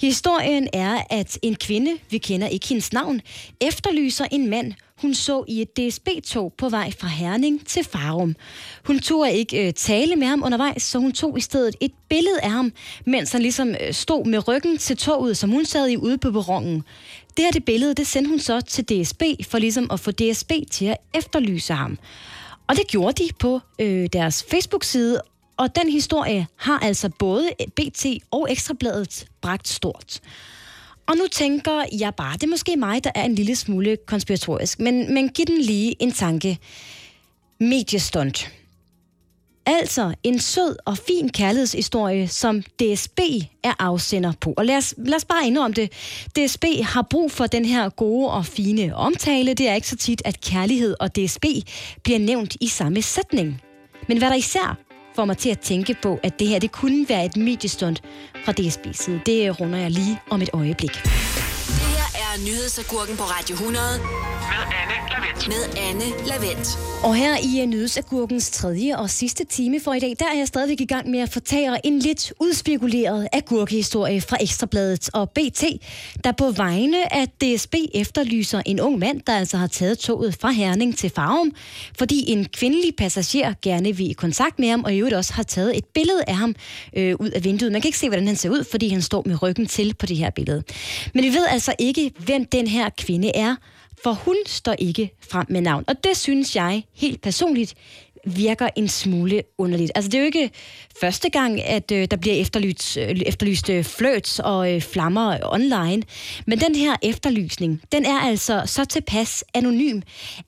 Historien 0.00 0.68
er, 0.72 1.02
at 1.10 1.38
en 1.42 1.54
kvinde, 1.54 1.90
vi 2.10 2.18
kender 2.18 2.48
ikke 2.48 2.68
hendes 2.68 2.92
navn, 2.92 3.20
efterlyser 3.60 4.24
en 4.30 4.50
mand, 4.50 4.72
hun 5.04 5.14
så 5.14 5.44
i 5.48 5.62
et 5.62 5.76
DSB-tog 5.76 6.52
på 6.58 6.68
vej 6.68 6.90
fra 6.98 7.08
Herning 7.08 7.66
til 7.66 7.84
Farum. 7.84 8.36
Hun 8.84 8.98
turde 8.98 9.32
ikke 9.32 9.66
øh, 9.66 9.72
tale 9.72 10.16
med 10.16 10.26
ham 10.26 10.42
undervejs, 10.44 10.82
så 10.82 10.98
hun 10.98 11.12
tog 11.12 11.38
i 11.38 11.40
stedet 11.40 11.76
et 11.80 11.92
billede 12.08 12.40
af 12.42 12.50
ham, 12.50 12.72
mens 13.06 13.32
han 13.32 13.42
ligesom 13.42 13.68
øh, 13.68 13.92
stod 13.92 14.26
med 14.26 14.48
ryggen 14.48 14.78
til 14.78 14.96
toget, 14.96 15.36
som 15.36 15.50
hun 15.50 15.64
sad 15.64 15.88
i 15.88 15.96
ude 15.96 16.18
på 16.18 16.30
perronen. 16.30 16.84
Det 17.36 17.44
her 17.44 17.50
det 17.50 17.64
billede, 17.64 17.94
det 17.94 18.06
sendte 18.06 18.28
hun 18.28 18.38
så 18.38 18.60
til 18.60 18.84
DSB, 18.84 19.22
for 19.48 19.58
ligesom 19.58 19.90
at 19.90 20.00
få 20.00 20.10
DSB 20.10 20.52
til 20.70 20.84
at 20.84 20.96
efterlyse 21.14 21.74
ham. 21.74 21.98
Og 22.66 22.76
det 22.76 22.86
gjorde 22.88 23.24
de 23.24 23.28
på 23.38 23.60
øh, 23.78 24.08
deres 24.12 24.44
Facebook-side, 24.50 25.20
og 25.56 25.76
den 25.76 25.90
historie 25.90 26.46
har 26.56 26.78
altså 26.78 27.08
både 27.18 27.50
BT 27.76 28.06
og 28.30 28.52
Ekstrabladet 28.52 29.26
bragt 29.40 29.68
stort. 29.68 30.20
Og 31.06 31.16
nu 31.16 31.26
tænker 31.32 31.84
jeg 32.00 32.14
bare, 32.14 32.32
det 32.32 32.42
er 32.42 32.50
måske 32.50 32.76
mig, 32.76 33.04
der 33.04 33.10
er 33.14 33.24
en 33.24 33.34
lille 33.34 33.56
smule 33.56 33.96
konspiratorisk, 34.06 34.80
men, 34.80 35.14
men 35.14 35.28
giv 35.28 35.46
den 35.46 35.60
lige 35.60 36.02
en 36.02 36.12
tanke. 36.12 36.58
Mediestunt. 37.60 38.52
Altså 39.66 40.14
en 40.22 40.38
sød 40.38 40.76
og 40.84 40.98
fin 40.98 41.28
kærlighedshistorie, 41.28 42.28
som 42.28 42.62
DSB 42.62 43.20
er 43.62 43.72
afsender 43.78 44.32
på. 44.40 44.54
Og 44.56 44.66
lad 44.66 44.76
os, 44.76 44.94
lad 44.98 45.16
os 45.16 45.24
bare 45.24 45.46
indrømme 45.46 45.74
det. 45.74 45.92
DSB 46.36 46.64
har 46.82 47.02
brug 47.02 47.32
for 47.32 47.46
den 47.46 47.64
her 47.64 47.88
gode 47.88 48.30
og 48.30 48.46
fine 48.46 48.96
omtale. 48.96 49.54
Det 49.54 49.68
er 49.68 49.74
ikke 49.74 49.88
så 49.88 49.96
tit, 49.96 50.22
at 50.24 50.40
kærlighed 50.40 50.94
og 51.00 51.16
DSB 51.16 51.44
bliver 52.02 52.18
nævnt 52.18 52.56
i 52.60 52.68
samme 52.68 53.02
sætning. 53.02 53.60
Men 54.08 54.18
hvad 54.18 54.28
der 54.28 54.36
især 54.36 54.83
får 55.16 55.24
mig 55.24 55.38
til 55.38 55.50
at 55.50 55.60
tænke 55.60 55.96
på, 56.02 56.20
at 56.22 56.38
det 56.38 56.48
her 56.48 56.58
det 56.58 56.72
kunne 56.72 57.06
være 57.08 57.24
et 57.24 57.36
mediestunt 57.36 58.02
fra 58.44 58.52
DSB's 58.60 58.92
side, 58.92 59.20
det 59.26 59.60
runder 59.60 59.78
jeg 59.78 59.90
lige 59.90 60.20
om 60.30 60.42
et 60.42 60.50
øjeblik. 60.52 60.92
Det 60.92 61.10
her 61.96 62.08
er 62.24 62.44
nyhedsagurken 62.46 63.16
på 63.16 63.22
Radio 63.22 63.54
100 63.54 63.84
Med 64.50 64.64
Anne 64.80 64.93
med 65.34 65.78
Anne 65.88 66.26
Lavendt. 66.26 66.78
Og 67.04 67.14
her 67.14 67.36
i 67.36 67.60
øh, 67.60 67.66
Nyhedsagurkens 67.66 68.50
tredje 68.50 68.98
og 68.98 69.10
sidste 69.10 69.44
time 69.44 69.80
for 69.80 69.94
i 69.94 70.00
dag, 70.00 70.16
der 70.18 70.24
er 70.24 70.38
jeg 70.38 70.48
stadigvæk 70.48 70.80
i 70.80 70.84
gang 70.84 71.10
med 71.10 71.20
at 71.20 71.30
fortære 71.30 71.86
en 71.86 71.98
lidt 71.98 72.32
udspekuleret 72.40 73.28
agurkehistorie 73.32 74.20
fra 74.20 74.36
Ekstrabladet 74.40 75.10
og 75.14 75.30
BT, 75.30 75.64
der 76.24 76.32
på 76.32 76.50
vegne 76.50 77.14
af 77.14 77.28
DSB 77.28 77.74
efterlyser 77.94 78.62
en 78.66 78.80
ung 78.80 78.98
mand, 78.98 79.20
der 79.26 79.36
altså 79.36 79.56
har 79.56 79.66
taget 79.66 79.98
toget 79.98 80.36
fra 80.40 80.50
Herning 80.50 80.98
til 80.98 81.10
Farum, 81.10 81.52
fordi 81.98 82.30
en 82.30 82.44
kvindelig 82.44 82.96
passager 82.98 83.54
gerne 83.62 83.96
vil 83.96 84.10
i 84.10 84.12
kontakt 84.12 84.58
med 84.58 84.68
ham, 84.68 84.84
og 84.84 84.94
i 84.94 84.98
øvrigt 84.98 85.16
også 85.16 85.32
har 85.32 85.42
taget 85.42 85.76
et 85.76 85.84
billede 85.84 86.22
af 86.26 86.36
ham 86.36 86.54
øh, 86.96 87.16
ud 87.20 87.30
af 87.30 87.44
vinduet. 87.44 87.72
Man 87.72 87.80
kan 87.80 87.88
ikke 87.88 87.98
se, 87.98 88.08
hvordan 88.08 88.26
han 88.26 88.36
ser 88.36 88.50
ud, 88.50 88.64
fordi 88.70 88.88
han 88.88 89.02
står 89.02 89.22
med 89.26 89.42
ryggen 89.42 89.66
til 89.66 89.94
på 89.94 90.06
det 90.06 90.16
her 90.16 90.30
billede. 90.30 90.62
Men 91.14 91.24
vi 91.24 91.28
ved 91.28 91.46
altså 91.48 91.74
ikke, 91.78 92.10
hvem 92.18 92.44
den 92.44 92.66
her 92.66 92.88
kvinde 92.98 93.36
er, 93.36 93.54
for 94.02 94.12
hun 94.12 94.36
står 94.46 94.74
ikke 94.78 95.10
frem 95.30 95.46
med 95.48 95.60
navn. 95.60 95.84
Og 95.88 96.04
det 96.04 96.16
synes 96.16 96.56
jeg 96.56 96.84
helt 96.94 97.22
personligt 97.22 97.74
virker 98.26 98.68
en 98.76 98.88
smule 98.88 99.42
underligt. 99.58 99.92
Altså 99.94 100.10
det 100.10 100.14
er 100.14 100.20
jo 100.20 100.26
ikke 100.26 100.50
første 101.00 101.30
gang, 101.30 101.62
at 101.62 101.90
øh, 101.92 102.08
der 102.10 102.16
bliver 102.16 102.36
efterlyst, 102.36 102.96
øh, 102.96 103.20
efterlyst 103.26 103.70
øh, 103.70 103.84
flirts 103.84 104.38
og 104.38 104.74
øh, 104.74 104.80
flammer 104.80 105.38
online. 105.42 106.02
Men 106.46 106.60
den 106.60 106.74
her 106.74 106.96
efterlysning, 107.02 107.82
den 107.92 108.04
er 108.04 108.18
altså 108.18 108.62
så 108.66 108.84
tilpas 108.84 109.44
anonym, 109.54 110.00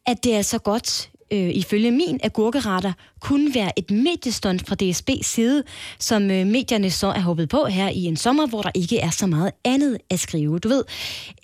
at 0.07 0.25
det 0.25 0.35
er 0.35 0.43
så 0.43 0.59
godt 0.59 1.11
øh, 1.33 1.51
ifølge 1.55 1.91
min 1.91 2.21
agurkeretter 2.23 2.93
kunne 3.21 3.55
være 3.55 3.79
et 3.79 3.91
mediestunt 3.91 4.69
fra 4.69 4.77
DSB's 4.83 5.23
side, 5.23 5.63
som 5.99 6.31
øh, 6.31 6.47
medierne 6.47 6.91
så 6.91 7.07
er 7.07 7.21
hoppet 7.21 7.49
på 7.49 7.65
her 7.65 7.89
i 7.89 8.05
en 8.05 8.17
sommer, 8.17 8.47
hvor 8.47 8.63
der 8.63 8.71
ikke 8.75 8.99
er 8.99 9.11
så 9.11 9.27
meget 9.27 9.51
andet 9.65 9.99
at 10.11 10.21
skrive. 10.21 10.59
Du 10.59 10.69
ved, 10.69 10.85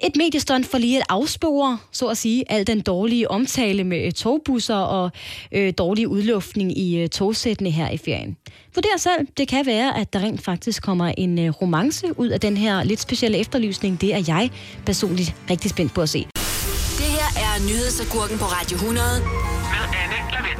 et 0.04 0.16
mediestunt 0.16 0.66
for 0.66 0.78
lige 0.78 0.98
at 0.98 1.06
afspore, 1.08 1.78
så 1.92 2.06
at 2.06 2.18
sige, 2.18 2.44
al 2.52 2.66
den 2.66 2.80
dårlige 2.80 3.30
omtale 3.30 3.84
med 3.84 4.06
øh, 4.06 4.12
togbusser 4.12 4.74
og 4.74 5.10
øh, 5.52 5.72
dårlig 5.78 6.08
udluftning 6.08 6.78
i 6.78 6.98
øh, 6.98 7.08
togsættene 7.08 7.70
her 7.70 7.90
i 7.90 7.96
ferien. 7.96 8.36
Vurder 8.74 8.98
selv, 8.98 9.26
det 9.36 9.48
kan 9.48 9.66
være, 9.66 9.98
at 9.98 10.12
der 10.12 10.18
rent 10.18 10.42
faktisk 10.42 10.82
kommer 10.82 11.12
en 11.18 11.38
øh, 11.38 11.50
romance 11.50 12.18
ud 12.18 12.28
af 12.28 12.40
den 12.40 12.56
her 12.56 12.84
lidt 12.84 13.00
specielle 13.00 13.38
efterlysning. 13.38 14.00
Det 14.00 14.14
er 14.14 14.24
jeg 14.26 14.50
personligt 14.86 15.34
rigtig 15.50 15.70
spændt 15.70 15.94
på 15.94 16.00
at 16.02 16.08
se. 16.08 16.26
Det 16.98 17.10
her 17.18 17.28
er 17.46 17.66
nyhedsagurken 17.68 18.38
på 18.38 18.44
Radio 18.44 18.74
100 18.74 19.61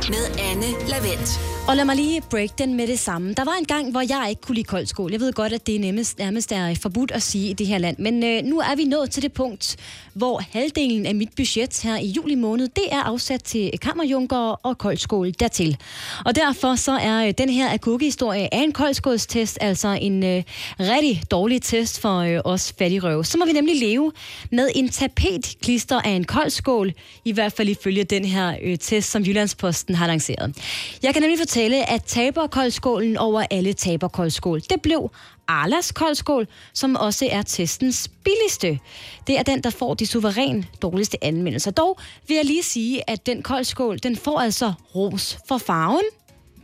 med 0.09 0.25
Anne 0.39 0.67
Lavendt. 0.89 1.53
Og 1.69 1.77
lad 1.77 1.85
mig 1.85 1.97
lige 1.97 2.23
break 2.31 2.59
den 2.59 2.75
med 2.75 2.87
det 2.87 2.99
samme. 2.99 3.35
Der 3.35 3.45
var 3.45 3.55
en 3.59 3.65
gang, 3.65 3.91
hvor 3.91 4.01
jeg 4.01 4.27
ikke 4.31 4.43
kunne 4.43 4.55
lide 4.55 4.67
kold 4.67 4.87
skål. 4.87 5.11
Jeg 5.11 5.21
ved 5.21 5.33
godt, 5.33 5.53
at 5.53 5.67
det 5.67 5.81
nemmest, 5.81 6.19
nærmest 6.19 6.53
er 6.53 6.75
forbudt 6.83 7.11
at 7.11 7.23
sige 7.23 7.51
i 7.51 7.53
det 7.53 7.67
her 7.67 7.79
land. 7.79 7.97
Men 7.99 8.25
øh, 8.25 8.43
nu 8.43 8.59
er 8.59 8.77
vi 8.77 8.85
nået 8.85 9.11
til 9.11 9.23
det 9.23 9.33
punkt, 9.33 9.77
hvor 10.15 10.43
halvdelen 10.53 11.07
af 11.07 11.15
mit 11.15 11.29
budget 11.37 11.81
her 11.83 11.97
i 11.97 12.07
juli 12.07 12.35
måned, 12.35 12.69
det 12.69 12.85
er 12.93 13.01
afsat 13.01 13.45
til 13.45 13.71
kammerjunker 13.83 14.37
og 14.37 14.79
kold 14.79 14.97
skål 14.97 15.33
dertil. 15.41 15.77
Og 16.25 16.37
derfor 16.37 16.75
så 16.75 16.93
er 16.93 17.27
øh, 17.27 17.35
den 17.39 17.49
her 17.49 17.73
agurkehistorie 17.73 18.55
af 18.55 18.63
en 18.63 18.73
koldskålstest 18.73 19.59
altså 19.61 19.99
en 20.01 20.25
øh, 20.25 20.43
rigtig 20.81 21.23
dårlig 21.31 21.63
test 21.63 22.01
for 22.01 22.19
øh, 22.19 22.41
os 22.45 22.75
fattigrøve. 22.79 23.25
Så 23.25 23.39
må 23.39 23.47
vi 23.47 23.53
nemlig 23.53 23.81
leve 23.81 24.13
med 24.51 24.69
en 24.75 24.89
tapetklister 24.89 26.01
af 26.01 26.11
en 26.11 26.25
kold 26.25 26.51
skål, 26.51 26.93
i 27.25 27.33
hvert 27.33 27.53
fald 27.53 27.69
ifølge 27.69 28.05
den 28.05 28.25
her 28.25 28.57
øh, 28.63 28.79
test, 28.79 29.11
som 29.11 29.23
Jyllandsposten 29.23 29.92
har 29.95 30.07
lanceret. 30.07 30.57
Jeg 31.03 31.13
kan 31.13 31.23
nemlig 31.23 31.39
fortælle, 31.39 31.91
at 31.91 32.05
taberkoldskålen 32.05 33.17
over 33.17 33.45
alle 33.51 33.73
taberkoldskål, 33.73 34.61
det 34.61 34.83
blev 34.83 35.11
Arlas 35.49 35.93
koldskål, 35.93 36.47
som 36.75 36.97
også 36.97 37.29
er 37.31 37.43
testens 37.43 38.11
billigste. 38.25 38.79
Det 39.27 39.39
er 39.39 39.43
den, 39.43 39.63
der 39.63 39.71
får 39.71 39.95
de 39.95 40.07
suveræn 40.07 40.65
dårligste 40.83 41.25
anmeldelser. 41.25 41.71
Dog 41.71 41.99
vil 42.29 42.35
jeg 42.35 42.45
lige 42.45 42.63
sige, 42.63 43.11
at 43.11 43.27
den 43.27 43.43
koldskål, 43.43 43.99
den 43.99 44.17
får 44.17 44.41
altså 44.41 44.73
ros 44.95 45.39
for 45.49 45.59
farven, 45.59 46.05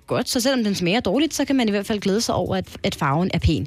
godt, 0.07 0.29
så 0.29 0.41
selvom 0.41 0.65
den 0.65 0.75
smager 0.75 1.01
dårligt, 1.01 1.35
så 1.35 1.45
kan 1.45 1.57
man 1.57 1.69
i 1.69 1.71
hvert 1.71 1.87
fald 1.87 2.01
glæde 2.01 2.21
sig 2.21 2.35
over, 2.35 2.57
at, 2.57 2.69
at 2.83 2.95
farven 2.95 3.31
er 3.35 3.39
pæn. 3.39 3.67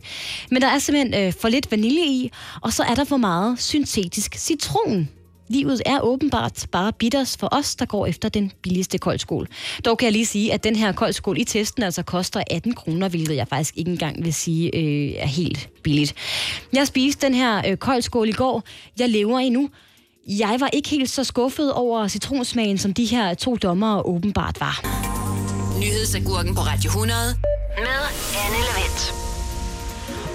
Men 0.52 0.62
der 0.62 0.67
er 0.67 0.80
simpelthen 0.80 1.28
øh, 1.28 1.34
for 1.34 1.50
lidt 1.50 1.71
vanilje 1.71 2.06
i, 2.06 2.32
og 2.62 2.74
så 2.74 2.84
er 2.84 2.95
der 2.95 3.04
for 3.04 3.17
meget 3.17 3.62
syntetisk 3.62 4.36
citron. 4.36 5.10
Livet 5.51 5.81
er 5.85 5.99
åbenbart 5.99 6.67
bare 6.71 6.93
bitters 6.93 7.37
for 7.37 7.49
os, 7.51 7.75
der 7.75 7.85
går 7.85 8.05
efter 8.05 8.29
den 8.29 8.51
billigste 8.61 8.97
koldskål. 8.97 9.47
Dog 9.85 9.97
kan 9.97 10.05
jeg 10.05 10.11
lige 10.11 10.25
sige, 10.25 10.53
at 10.53 10.63
den 10.63 10.75
her 10.75 10.91
koldskål 10.91 11.39
i 11.39 11.43
testen 11.43 11.83
altså 11.83 12.03
koster 12.03 12.43
18 12.51 12.75
kroner, 12.75 13.09
hvilket 13.09 13.35
jeg 13.35 13.47
faktisk 13.47 13.77
ikke 13.77 13.91
engang 13.91 14.23
vil 14.23 14.33
sige 14.33 14.75
øh, 14.75 15.13
er 15.17 15.27
helt 15.27 15.69
billigt. 15.83 16.13
Jeg 16.73 16.87
spiste 16.87 17.25
den 17.25 17.35
her 17.35 17.61
øh, 17.67 17.77
koldskål 17.77 18.29
i 18.29 18.31
går. 18.31 18.63
Jeg 18.99 19.09
lever 19.09 19.39
endnu. 19.39 19.69
Jeg 20.27 20.57
var 20.59 20.69
ikke 20.73 20.89
helt 20.89 21.09
så 21.09 21.23
skuffet 21.23 21.73
over 21.73 22.07
citronsmagen, 22.07 22.77
som 22.77 22.93
de 22.93 23.05
her 23.05 23.33
to 23.33 23.55
dommere 23.55 24.05
åbenbart 24.05 24.59
var. 24.59 24.85
Nyhedsagurken 25.79 26.55
på 26.55 26.61
Radio 26.61 26.87
100. 26.89 27.19
Med 27.77 27.85
Anne 28.45 28.57
Lavendt. 28.57 29.20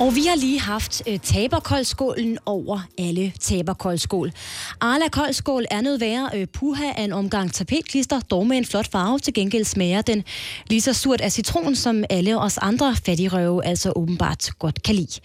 Og 0.01 0.15
vi 0.15 0.21
har 0.27 0.37
lige 0.37 0.61
haft 0.61 1.03
øh, 1.09 1.19
taberkoldskålen 1.19 2.39
over 2.47 2.81
alle 2.99 3.33
taberkoldskål. 3.41 4.33
Arla 4.81 5.09
koldskål 5.09 5.65
er 5.71 5.81
noget 5.81 6.01
værre 6.01 6.31
øh, 6.35 6.47
puha 6.47 6.85
af 6.97 7.03
en 7.03 7.13
omgang 7.13 7.53
tapetklister, 7.53 8.21
dog 8.21 8.47
med 8.47 8.57
en 8.57 8.65
flot 8.65 8.91
farve. 8.91 9.19
Til 9.19 9.35
gengæld 9.35 9.65
smager 9.65 10.03
den 10.03 10.25
lige 10.71 10.81
så 10.81 10.93
surt 10.93 11.21
af 11.21 11.33
citron, 11.33 11.75
som 11.75 12.05
alle 12.11 12.41
os 12.41 12.59
andre 12.59 12.97
fattigrøve 13.07 13.65
altså 13.65 13.93
åbenbart 13.97 14.51
godt 14.59 14.83
kan 14.83 14.95
lide. 14.95 15.21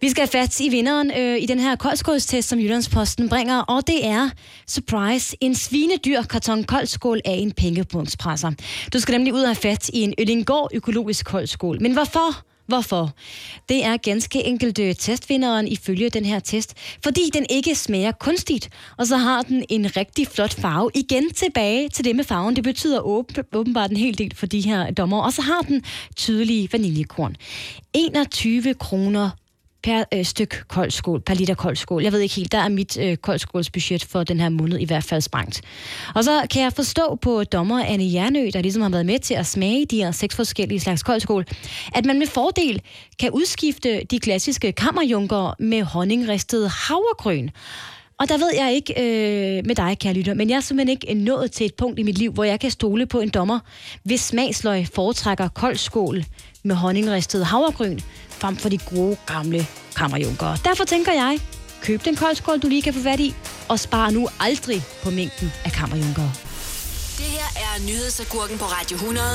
Vi 0.00 0.10
skal 0.10 0.20
have 0.20 0.42
fat 0.42 0.60
i 0.60 0.68
vinderen 0.68 1.10
øh, 1.18 1.42
i 1.42 1.46
den 1.46 1.60
her 1.60 1.76
koldskålstest, 1.76 2.48
som 2.48 2.58
Jyllandsposten 2.58 3.28
bringer, 3.28 3.60
og 3.60 3.86
det 3.86 4.06
er, 4.06 4.30
surprise, 4.66 5.36
en 5.40 5.54
svinedyr 5.54 6.22
karton 6.22 6.64
koldskål 6.64 7.20
af 7.24 7.34
en 7.34 7.52
pengepunktspresser. 7.52 8.52
Du 8.92 9.00
skal 9.00 9.12
nemlig 9.12 9.34
ud 9.34 9.40
og 9.40 9.48
have 9.48 9.56
fat 9.56 9.88
i 9.88 10.00
en 10.00 10.14
Øllingård 10.18 10.70
økologisk 10.74 11.26
koldskål. 11.26 11.82
Men 11.82 11.92
hvorfor? 11.92 12.47
Hvorfor? 12.68 13.14
Det 13.68 13.84
er 13.84 13.96
ganske 13.96 14.44
enkelt 14.44 14.78
øh, 14.78 14.94
testvinderen 14.94 15.68
ifølge 15.68 16.10
den 16.10 16.24
her 16.24 16.40
test, 16.40 16.74
fordi 17.04 17.30
den 17.34 17.46
ikke 17.50 17.74
smager 17.74 18.12
kunstigt, 18.12 18.70
og 18.96 19.06
så 19.06 19.16
har 19.16 19.42
den 19.42 19.64
en 19.68 19.96
rigtig 19.96 20.26
flot 20.26 20.54
farve. 20.54 20.90
Igen 20.94 21.30
tilbage 21.30 21.88
til 21.88 22.04
det 22.04 22.16
med 22.16 22.24
farven. 22.24 22.56
Det 22.56 22.64
betyder 22.64 23.00
åben, 23.00 23.44
åbenbart 23.54 23.90
en 23.90 23.96
hel 23.96 24.18
del 24.18 24.34
for 24.34 24.46
de 24.46 24.60
her 24.60 24.90
dommer. 24.90 25.22
Og 25.22 25.32
så 25.32 25.42
har 25.42 25.60
den 25.60 25.84
tydelige 26.16 26.68
vaniljekorn. 26.72 27.36
21 27.94 28.74
kroner 28.74 29.30
per 29.88 30.04
øh, 30.14 30.24
styk 30.24 30.64
koldskål, 30.68 31.20
per 31.20 31.34
liter 31.34 31.54
koldskål. 31.54 32.02
Jeg 32.02 32.12
ved 32.12 32.20
ikke 32.20 32.34
helt, 32.34 32.52
der 32.52 32.58
er 32.58 32.68
mit 32.68 32.98
øh, 32.98 33.16
koldskålsbudget 33.16 34.04
for 34.04 34.24
den 34.24 34.40
her 34.40 34.48
måned 34.48 34.78
i 34.78 34.84
hvert 34.84 35.04
fald 35.04 35.20
sprængt. 35.20 35.62
Og 36.14 36.24
så 36.24 36.46
kan 36.50 36.62
jeg 36.62 36.72
forstå 36.72 37.18
på 37.22 37.44
dommer 37.44 37.84
Anne 37.84 38.12
Jernø, 38.12 38.50
der 38.52 38.62
ligesom 38.62 38.82
har 38.82 38.88
været 38.88 39.06
med 39.06 39.18
til 39.18 39.34
at 39.34 39.46
smage 39.46 39.86
de 39.86 39.96
her 39.96 40.10
seks 40.10 40.36
forskellige 40.36 40.80
slags 40.80 41.02
koldskål, 41.02 41.44
at 41.94 42.06
man 42.06 42.18
med 42.18 42.26
fordel 42.26 42.82
kan 43.18 43.30
udskifte 43.30 44.04
de 44.10 44.18
klassiske 44.18 44.72
kammerjunker 44.72 45.54
med 45.58 45.82
honningristet 45.82 46.70
havregryn. 46.70 47.48
Og 48.18 48.28
der 48.28 48.38
ved 48.38 48.50
jeg 48.54 48.72
ikke 48.72 48.92
øh, 48.92 49.66
med 49.66 49.74
dig, 49.74 49.98
kære 49.98 50.12
lytter, 50.12 50.34
men 50.34 50.50
jeg 50.50 50.56
er 50.56 50.60
simpelthen 50.60 50.88
ikke 50.88 51.14
nået 51.14 51.52
til 51.52 51.66
et 51.66 51.74
punkt 51.74 51.98
i 51.98 52.02
mit 52.02 52.18
liv, 52.18 52.32
hvor 52.32 52.44
jeg 52.44 52.60
kan 52.60 52.70
stole 52.70 53.06
på 53.06 53.20
en 53.20 53.28
dommer, 53.28 53.58
hvis 54.02 54.20
smagsløg 54.20 54.86
foretrækker 54.94 55.48
koldskål 55.48 56.24
med 56.62 56.74
honningristet 56.74 57.46
havregryn, 57.46 57.98
frem 58.28 58.56
for 58.56 58.68
de 58.68 58.78
gode 58.78 59.16
gamle 59.26 59.66
kammerjunkere. 59.96 60.56
Derfor 60.64 60.84
tænker 60.84 61.12
jeg, 61.12 61.38
køb 61.82 62.04
den 62.04 62.16
koldskål, 62.16 62.58
du 62.58 62.68
lige 62.68 62.82
kan 62.82 62.94
få 62.94 63.00
fat 63.00 63.20
i, 63.20 63.34
og 63.68 63.78
spar 63.80 64.10
nu 64.10 64.28
aldrig 64.40 64.82
på 65.02 65.10
mængden 65.10 65.52
af 65.64 65.72
kammerjunkere. 65.72 66.47
Det 67.18 67.26
her 67.26 67.48
er 67.56 67.86
Nyhedsagurken 67.86 68.58
på 68.58 68.64
Radio 68.64 68.96
100. 68.96 69.26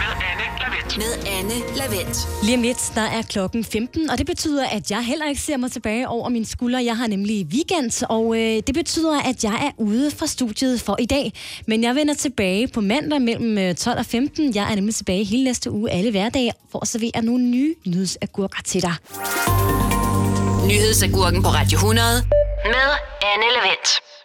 Med 0.00 0.12
Anne 0.30 0.44
Lavendt. 0.60 0.96
Med 0.96 1.12
Anne 1.38 1.76
Lavendt. 1.76 2.18
Lige 2.44 2.56
om 2.56 2.62
lidt, 2.62 2.92
der 2.94 3.00
er 3.00 3.22
klokken 3.22 3.64
15, 3.64 4.10
og 4.10 4.18
det 4.18 4.26
betyder, 4.26 4.66
at 4.66 4.90
jeg 4.90 5.04
heller 5.04 5.28
ikke 5.28 5.40
ser 5.40 5.56
mig 5.56 5.72
tilbage 5.72 6.08
over 6.08 6.28
mine 6.28 6.46
skuldre. 6.46 6.84
Jeg 6.84 6.96
har 6.96 7.06
nemlig 7.06 7.46
weekend, 7.46 8.04
og 8.08 8.36
øh, 8.36 8.62
det 8.66 8.74
betyder, 8.74 9.20
at 9.20 9.44
jeg 9.44 9.54
er 9.66 9.70
ude 9.76 10.10
fra 10.10 10.26
studiet 10.26 10.80
for 10.80 10.96
i 10.98 11.06
dag. 11.06 11.32
Men 11.66 11.84
jeg 11.84 11.94
vender 11.94 12.14
tilbage 12.14 12.68
på 12.68 12.80
mandag 12.80 13.22
mellem 13.22 13.58
øh, 13.58 13.74
12 13.74 13.98
og 13.98 14.06
15. 14.06 14.54
Jeg 14.54 14.70
er 14.70 14.74
nemlig 14.74 14.94
tilbage 14.94 15.24
hele 15.24 15.44
næste 15.44 15.70
uge, 15.70 15.90
alle 15.90 16.10
hverdage, 16.10 16.52
for 16.72 16.78
at 16.82 16.88
servere 16.88 17.22
nogle 17.22 17.44
nye 17.44 17.74
nyhedsagurker 17.86 18.62
til 18.64 18.82
dig. 18.82 18.94
Nyhedsagurken 20.66 21.42
på 21.42 21.48
Radio 21.48 21.76
100. 21.76 22.06
Med 22.64 22.88
Anne 23.32 23.46
Lavendt. 23.54 24.15